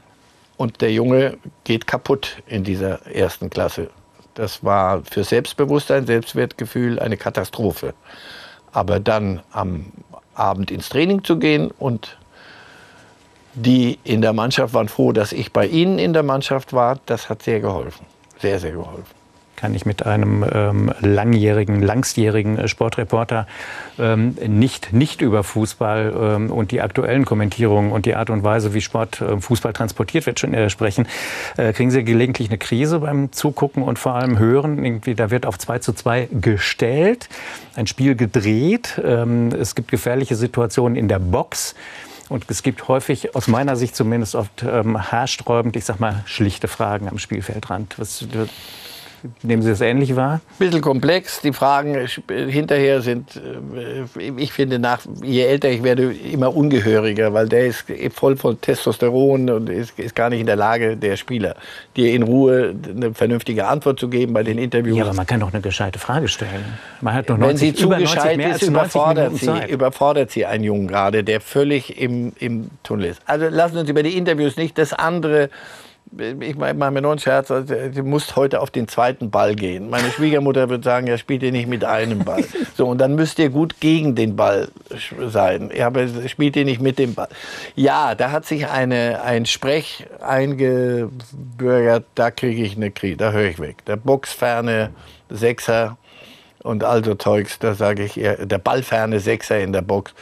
Und 0.59 0.83
der 0.83 0.93
Junge 0.93 1.39
geht 1.65 1.87
kaputt 1.87 2.37
in 2.47 2.65
dieser 2.65 3.07
ersten 3.07 3.49
Klasse. 3.49 3.89
Das 4.35 4.63
war 4.63 5.03
für 5.05 5.25
Selbstbewusstsein, 5.25 6.07
Selbstwertgefühl 6.07 6.99
eine 6.99 7.17
Katastrophe. 7.17 7.95
Aber 8.73 9.01
dann 9.01 9.41
am 9.51 9.87
Abend 10.35 10.71
ins 10.71 10.91
Training 10.91 11.25
zu 11.25 11.39
gehen 11.39 11.71
und 11.79 12.19
die 13.61 13.99
in 14.05 14.23
der 14.23 14.33
Mannschaft 14.33 14.75
waren 14.75 14.89
froh, 14.89 15.13
dass 15.13 15.33
ich 15.33 15.53
bei 15.53 15.67
ihnen 15.67 15.99
in 15.99 16.13
der 16.13 16.23
Mannschaft 16.23 16.73
war. 16.73 16.99
Das 17.07 17.29
hat 17.29 17.43
sehr 17.43 17.61
geholfen. 17.61 18.07
Sehr, 18.39 18.59
sehr 18.59 18.73
geholfen. 18.73 19.21
Kann 19.57 19.75
ich 19.75 19.85
mit 19.85 20.07
einem 20.07 20.43
ähm, 20.51 20.91
langjährigen, 21.01 21.83
langstjährigen 21.83 22.57
äh, 22.57 22.67
Sportreporter 22.67 23.47
ähm, 23.99 24.35
nicht, 24.47 24.95
nicht 24.95 25.21
über 25.21 25.45
Fußball 25.45 26.15
ähm, 26.19 26.51
und 26.51 26.71
die 26.71 26.81
aktuellen 26.81 27.27
Kommentierungen 27.27 27.93
und 27.93 28.07
die 28.07 28.15
Art 28.15 28.31
und 28.31 28.43
Weise, 28.43 28.73
wie 28.73 28.81
Sport, 28.81 29.21
äh, 29.21 29.39
Fußball 29.39 29.75
transportiert 29.75 30.25
wird, 30.25 30.41
schon 30.41 30.55
äh, 30.55 30.71
sprechen. 30.71 31.07
Äh, 31.59 31.75
kriegen 31.75 31.91
Sie 31.91 32.03
gelegentlich 32.05 32.49
eine 32.49 32.57
Krise 32.57 33.01
beim 33.01 33.33
Zugucken 33.33 33.83
und 33.83 33.99
vor 33.99 34.15
allem 34.15 34.39
Hören? 34.39 34.83
Irgendwie, 34.83 35.15
da 35.15 35.31
wird 35.31 35.45
auf 35.45 35.59
2 35.59 35.81
zu 35.81 35.93
2 35.93 36.31
gestellt, 36.41 37.29
ein 37.77 37.87
Spiel 37.87 38.15
gedreht. 38.15 38.99
Ähm, 39.05 39.51
es 39.53 39.75
gibt 39.75 39.91
gefährliche 39.91 40.37
Situationen 40.37 40.97
in 40.97 41.07
der 41.07 41.19
Box. 41.19 41.75
Und 42.31 42.45
es 42.49 42.63
gibt 42.63 42.87
häufig, 42.87 43.35
aus 43.35 43.49
meiner 43.49 43.75
Sicht 43.75 43.97
zumindest, 43.97 44.37
oft 44.37 44.63
ähm, 44.63 45.11
haarsträubend, 45.11 45.75
ich 45.75 45.85
sag 45.85 45.99
mal, 45.99 46.23
schlichte 46.27 46.69
Fragen 46.69 47.09
am 47.09 47.19
Spielfeldrand. 47.19 47.99
Was, 47.99 48.25
Nehmen 49.43 49.63
Sie 49.63 49.71
das 49.71 49.81
ähnlich 49.81 50.17
wahr? 50.17 50.35
Ein 50.35 50.41
bisschen 50.59 50.81
komplex. 50.81 51.41
Die 51.41 51.53
Fragen 51.53 52.07
hinterher 52.29 53.01
sind, 53.01 53.37
äh, 53.37 54.31
ich 54.37 54.53
finde, 54.53 54.79
nach, 54.79 55.01
je 55.23 55.43
älter 55.43 55.71
ich 55.71 55.83
werde, 55.83 56.13
immer 56.13 56.55
ungehöriger, 56.55 57.33
weil 57.33 57.49
der 57.49 57.67
ist 57.67 57.85
voll 58.15 58.37
von 58.37 58.61
Testosteron 58.61 59.51
und 59.51 59.69
ist, 59.69 59.99
ist 59.99 60.15
gar 60.15 60.31
nicht 60.31 60.41
in 60.41 60.47
der 60.47 60.57
Lage, 60.57 60.97
der 60.97 61.17
Spieler, 61.17 61.57
dir 61.97 62.13
in 62.13 62.23
Ruhe 62.23 62.75
eine 62.89 63.15
vernünftige 63.15 63.67
Antwort 63.67 63.99
zu 63.99 64.09
geben 64.09 64.33
bei 64.33 64.43
den 64.43 64.59
Interviews. 64.59 64.97
Ja, 64.97 65.05
aber 65.05 65.15
man 65.15 65.27
kann 65.27 65.41
doch 65.41 65.53
eine 65.53 65.63
gescheite 65.63 65.99
Frage 65.99 66.29
stellen. 66.29 66.79
Man 67.01 67.15
hat 67.15 67.31
doch 67.31 67.37
90, 67.37 67.49
Wenn 67.49 67.75
sie 67.75 67.81
zu 67.81 67.89
gescheit 67.89 68.39
ist, 68.41 68.63
überfordert 68.63 69.37
sie, 69.37 69.69
überfordert 69.69 70.31
sie 70.31 70.47
einen 70.47 70.65
Jungen 70.65 70.89
gerade, 70.89 71.25
der 71.25 71.41
völlig 71.41 72.01
im, 72.01 72.33
im 72.39 72.71
Tunnel 72.83 73.07
ist. 73.07 73.21
Also 73.27 73.49
lassen 73.49 73.75
Sie 73.75 73.81
uns 73.81 73.91
über 73.91 74.03
die 74.03 74.17
Interviews 74.17 74.57
nicht 74.57 74.79
das 74.79 74.93
andere 74.93 75.51
ich 76.19 76.57
mache 76.57 76.75
mir 76.75 77.03
nur 77.03 77.13
einen 77.13 77.21
Scherz, 77.21 77.51
also, 77.51 77.75
du 77.75 78.03
musst 78.03 78.35
heute 78.35 78.61
auf 78.61 78.71
den 78.71 78.89
zweiten 78.89 79.31
Ball 79.31 79.55
gehen. 79.55 79.91
Meine 79.91 80.11
Schwiegermutter 80.17 80.69
würde 80.69 80.83
sagen, 80.83 81.07
ja, 81.07 81.17
spielt 81.17 81.43
ihr 81.43 81.53
nicht 81.53 81.69
mit 81.69 81.85
einem 81.85 82.25
Ball. 82.25 82.45
So, 82.77 82.87
und 82.87 82.99
dann 82.99 83.15
müsst 83.15 83.39
ihr 83.39 83.51
gut 83.51 83.81
gegen 83.81 84.15
den 84.15 84.35
Ball 84.37 84.69
sein. 85.29 85.71
Ja, 85.75 85.87
aber 85.87 86.07
spielt 86.29 86.57
ihr 86.57 86.65
nicht 86.65 86.81
mit 86.81 86.99
dem 86.99 87.15
Ball. 87.15 87.29
Ja, 87.77 88.15
da 88.15 88.33
hat 88.33 88.45
sich 88.45 88.67
eine, 88.69 89.23
ein 89.23 89.47
Sprech 89.47 90.07
eingebürgert, 90.21 92.05
da 92.15 92.31
kriege 92.31 92.63
ich 92.63 92.77
eine 92.77 92.91
Krise, 92.91 93.17
da 93.17 93.33
höre 93.33 93.49
ich 93.49 93.61
weg. 93.61 93.85
Der 93.87 93.97
boxferne 93.97 94.91
Sechser 95.29 95.97
und 96.63 96.85
also 96.85 97.15
Zeugs, 97.15 97.59
da 97.59 97.75
sage 97.75 98.05
ich 98.05 98.19
eher, 98.19 98.45
der 98.47 98.59
ballferne 98.59 99.21
Sechser 99.21 99.61
in 99.61 99.73
der 99.73 99.83
Box. 99.83 100.13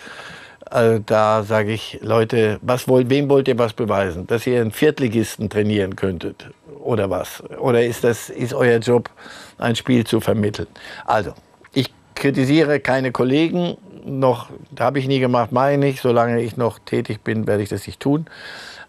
Also 0.70 0.98
da 1.04 1.42
sage 1.42 1.72
ich, 1.72 1.98
Leute, 2.02 2.58
was 2.62 2.88
wollt, 2.88 3.10
wem 3.10 3.28
wollt 3.28 3.48
ihr 3.48 3.58
was 3.58 3.72
beweisen? 3.72 4.26
Dass 4.26 4.46
ihr 4.46 4.60
einen 4.60 4.70
Viertligisten 4.70 5.48
trainieren 5.48 5.96
könntet 5.96 6.50
oder 6.80 7.10
was? 7.10 7.42
Oder 7.58 7.84
ist, 7.84 8.04
das, 8.04 8.30
ist 8.30 8.54
euer 8.54 8.78
Job, 8.78 9.10
ein 9.58 9.76
Spiel 9.76 10.04
zu 10.04 10.20
vermitteln? 10.20 10.68
Also, 11.06 11.32
ich 11.72 11.92
kritisiere 12.14 12.80
keine 12.80 13.12
Kollegen, 13.12 13.76
noch 14.04 14.48
habe 14.78 14.98
ich 14.98 15.06
nie 15.06 15.20
gemacht, 15.20 15.52
meine 15.52 15.88
ich. 15.88 16.00
Solange 16.00 16.40
ich 16.40 16.56
noch 16.56 16.78
tätig 16.78 17.22
bin, 17.22 17.46
werde 17.46 17.62
ich 17.62 17.68
das 17.68 17.86
nicht 17.86 18.00
tun. 18.00 18.26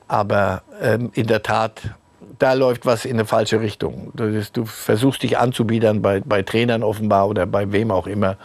Aber 0.07 0.63
ähm, 0.81 1.11
in 1.13 1.27
der 1.27 1.43
Tat, 1.43 1.81
da 2.39 2.53
läuft 2.53 2.85
was 2.85 3.05
in 3.05 3.13
eine 3.13 3.25
falsche 3.25 3.61
Richtung. 3.61 4.11
Du, 4.15 4.41
du 4.41 4.65
versuchst 4.65 5.23
dich 5.23 5.37
anzubiedern 5.37 6.01
bei, 6.01 6.21
bei 6.21 6.41
Trainern 6.41 6.83
offenbar 6.83 7.27
oder 7.27 7.45
bei 7.45 7.71
wem 7.71 7.91
auch 7.91 8.07
immer 8.07 8.37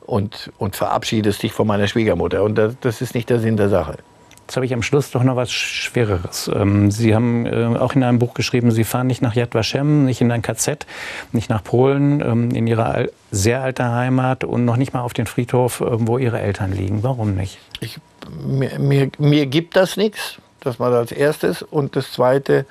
und, 0.00 0.50
und 0.58 0.74
verabschiedest 0.74 1.42
dich 1.42 1.52
von 1.52 1.66
meiner 1.66 1.86
Schwiegermutter. 1.86 2.42
Und 2.42 2.56
das, 2.56 2.74
das 2.80 3.00
ist 3.00 3.14
nicht 3.14 3.30
der 3.30 3.38
Sinn 3.38 3.56
der 3.56 3.68
Sache. 3.68 3.98
Jetzt 4.40 4.56
habe 4.56 4.66
ich 4.66 4.74
am 4.74 4.82
Schluss 4.82 5.10
doch 5.10 5.22
noch 5.22 5.36
was 5.36 5.52
Schwereres. 5.52 6.50
Ähm, 6.52 6.90
Sie 6.90 7.14
haben 7.14 7.46
äh, 7.46 7.78
auch 7.78 7.94
in 7.94 8.02
einem 8.02 8.18
Buch 8.18 8.34
geschrieben, 8.34 8.70
Sie 8.70 8.84
fahren 8.84 9.06
nicht 9.06 9.22
nach 9.22 9.34
Yad 9.34 9.54
Vashem, 9.54 10.04
nicht 10.04 10.20
in 10.20 10.30
ein 10.32 10.42
KZ, 10.42 10.84
nicht 11.30 11.48
nach 11.48 11.62
Polen, 11.62 12.20
ähm, 12.20 12.50
in 12.50 12.66
Ihre 12.66 13.10
sehr 13.30 13.62
alte 13.62 13.90
Heimat 13.90 14.44
und 14.44 14.64
noch 14.64 14.76
nicht 14.76 14.92
mal 14.92 15.00
auf 15.00 15.14
den 15.14 15.26
Friedhof, 15.26 15.80
äh, 15.80 15.86
wo 15.90 16.18
Ihre 16.18 16.40
Eltern 16.40 16.72
liegen. 16.72 17.02
Warum 17.02 17.34
nicht? 17.34 17.58
Ich, 17.80 17.98
mir, 18.44 18.78
mir, 18.78 19.10
mir 19.18 19.46
gibt 19.46 19.76
das 19.76 19.96
nichts. 19.96 20.38
Das 20.60 20.78
war 20.78 20.90
das 20.90 21.12
Erste. 21.12 21.56
Und 21.70 21.96
das 21.96 22.12
Zweite, 22.12 22.66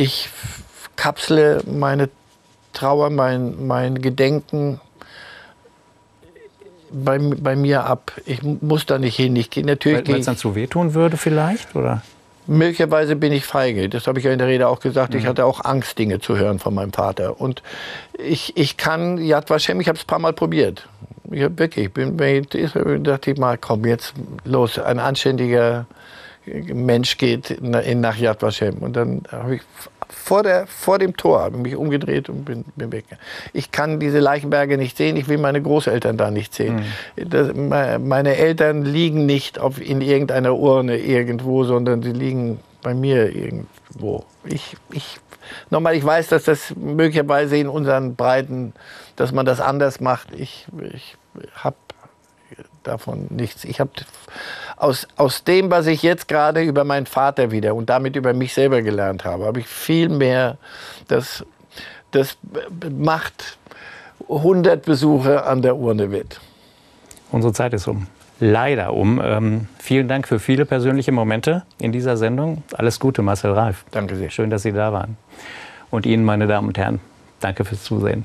ich 0.00 0.30
kapsle 0.96 1.62
meine 1.66 2.08
Trauer, 2.72 3.10
mein, 3.10 3.66
mein 3.66 4.00
Gedenken 4.00 4.80
bei, 6.90 7.18
bei 7.18 7.54
mir 7.54 7.84
ab. 7.84 8.12
Ich 8.26 8.42
muss 8.42 8.86
da 8.86 8.98
nicht 8.98 9.16
hin. 9.16 9.36
Ich 9.36 9.50
gehe 9.50 9.64
natürlich. 9.64 10.08
Weil 10.08 10.20
es 10.20 10.26
dann 10.26 10.36
zu 10.36 10.54
wehtun 10.54 10.94
würde 10.94 11.16
vielleicht, 11.16 11.76
oder? 11.76 12.02
Möglicherweise 12.46 13.14
bin 13.14 13.32
ich 13.32 13.44
feige. 13.44 13.88
Das 13.88 14.06
habe 14.06 14.18
ich 14.18 14.24
ja 14.24 14.32
in 14.32 14.38
der 14.38 14.48
Rede 14.48 14.68
auch 14.68 14.80
gesagt. 14.80 15.12
Mhm. 15.12 15.20
Ich 15.20 15.26
hatte 15.26 15.44
auch 15.44 15.64
Angst, 15.64 15.98
Dinge 15.98 16.20
zu 16.20 16.36
hören 16.36 16.58
von 16.58 16.74
meinem 16.74 16.92
Vater. 16.92 17.40
Und 17.40 17.62
ich, 18.18 18.56
ich 18.56 18.76
kann 18.76 19.18
Yad 19.18 19.50
Vashem, 19.50 19.80
ich 19.80 19.88
habe 19.88 19.96
es 19.96 20.04
ein 20.04 20.08
paar 20.08 20.18
Mal 20.18 20.32
probiert. 20.32 20.88
Ich 21.30 21.42
habe 21.42 21.58
wirklich, 21.58 21.86
ich 21.86 21.92
bin, 21.92 22.16
dachte 23.04 23.30
ich 23.30 23.38
mal, 23.38 23.56
komm 23.58 23.84
jetzt 23.84 24.14
los, 24.44 24.78
ein 24.78 24.98
anständiger 24.98 25.86
Mensch 26.46 27.18
geht 27.18 27.58
nach 27.60 28.16
Yad 28.16 28.42
Vashem. 28.42 28.78
Und 28.78 28.96
dann 28.96 29.22
habe 29.30 29.56
ich 29.56 29.62
vor, 30.08 30.42
der, 30.42 30.66
vor 30.66 30.98
dem 30.98 31.16
Tor, 31.16 31.40
habe 31.40 31.58
mich 31.58 31.76
umgedreht 31.76 32.28
und 32.28 32.44
bin, 32.44 32.64
bin 32.76 32.92
weg. 32.92 33.04
Ich 33.52 33.70
kann 33.70 34.00
diese 34.00 34.18
Leichenberge 34.18 34.76
nicht 34.76 34.96
sehen, 34.96 35.16
ich 35.16 35.28
will 35.28 35.38
meine 35.38 35.62
Großeltern 35.62 36.16
da 36.16 36.30
nicht 36.30 36.54
sehen. 36.54 36.84
Mhm. 37.16 37.30
Das, 37.30 37.54
meine 37.54 38.36
Eltern 38.36 38.84
liegen 38.84 39.26
nicht 39.26 39.58
auf, 39.58 39.80
in 39.80 40.00
irgendeiner 40.00 40.56
Urne 40.56 40.98
irgendwo, 40.98 41.64
sondern 41.64 42.02
sie 42.02 42.12
liegen 42.12 42.60
bei 42.82 42.94
mir 42.94 43.34
irgendwo. 43.34 44.24
Ich, 44.44 44.76
ich, 44.92 45.18
nochmal, 45.70 45.94
ich 45.94 46.04
weiß, 46.04 46.28
dass 46.28 46.44
das 46.44 46.74
möglicherweise 46.76 47.56
in 47.56 47.68
unseren 47.68 48.16
Breiten, 48.16 48.72
dass 49.16 49.32
man 49.32 49.46
das 49.46 49.60
anders 49.60 50.00
macht. 50.00 50.28
Ich, 50.34 50.66
ich 50.92 51.16
habe 51.54 51.76
davon 52.82 53.26
nichts. 53.30 53.64
Ich 53.64 53.80
habe 53.80 53.90
aus, 54.76 55.06
aus 55.16 55.44
dem, 55.44 55.70
was 55.70 55.86
ich 55.86 56.02
jetzt 56.02 56.28
gerade 56.28 56.62
über 56.62 56.84
meinen 56.84 57.06
Vater 57.06 57.50
wieder 57.50 57.74
und 57.74 57.90
damit 57.90 58.16
über 58.16 58.32
mich 58.32 58.54
selber 58.54 58.82
gelernt 58.82 59.24
habe, 59.24 59.46
habe 59.46 59.60
ich 59.60 59.66
viel 59.66 60.08
mehr, 60.08 60.56
das, 61.08 61.44
das 62.10 62.36
macht 62.90 63.58
100 64.28 64.84
Besuche 64.84 65.44
an 65.44 65.62
der 65.62 65.76
Urne 65.76 66.10
wett. 66.12 66.40
Unsere 67.30 67.52
Zeit 67.52 67.74
ist 67.74 67.86
um. 67.86 68.06
Leider 68.40 68.94
um. 68.94 69.20
Ähm, 69.22 69.68
vielen 69.78 70.08
Dank 70.08 70.26
für 70.26 70.38
viele 70.38 70.64
persönliche 70.64 71.12
Momente 71.12 71.64
in 71.78 71.92
dieser 71.92 72.16
Sendung. 72.16 72.62
Alles 72.72 72.98
Gute, 72.98 73.22
Marcel 73.22 73.52
Reif. 73.52 73.84
Danke 73.90 74.16
sehr. 74.16 74.30
Schön, 74.30 74.48
dass 74.48 74.62
Sie 74.62 74.72
da 74.72 74.92
waren. 74.92 75.18
Und 75.90 76.06
Ihnen, 76.06 76.24
meine 76.24 76.46
Damen 76.46 76.68
und 76.68 76.78
Herren, 76.78 77.00
danke 77.40 77.64
fürs 77.64 77.84
Zusehen. 77.84 78.24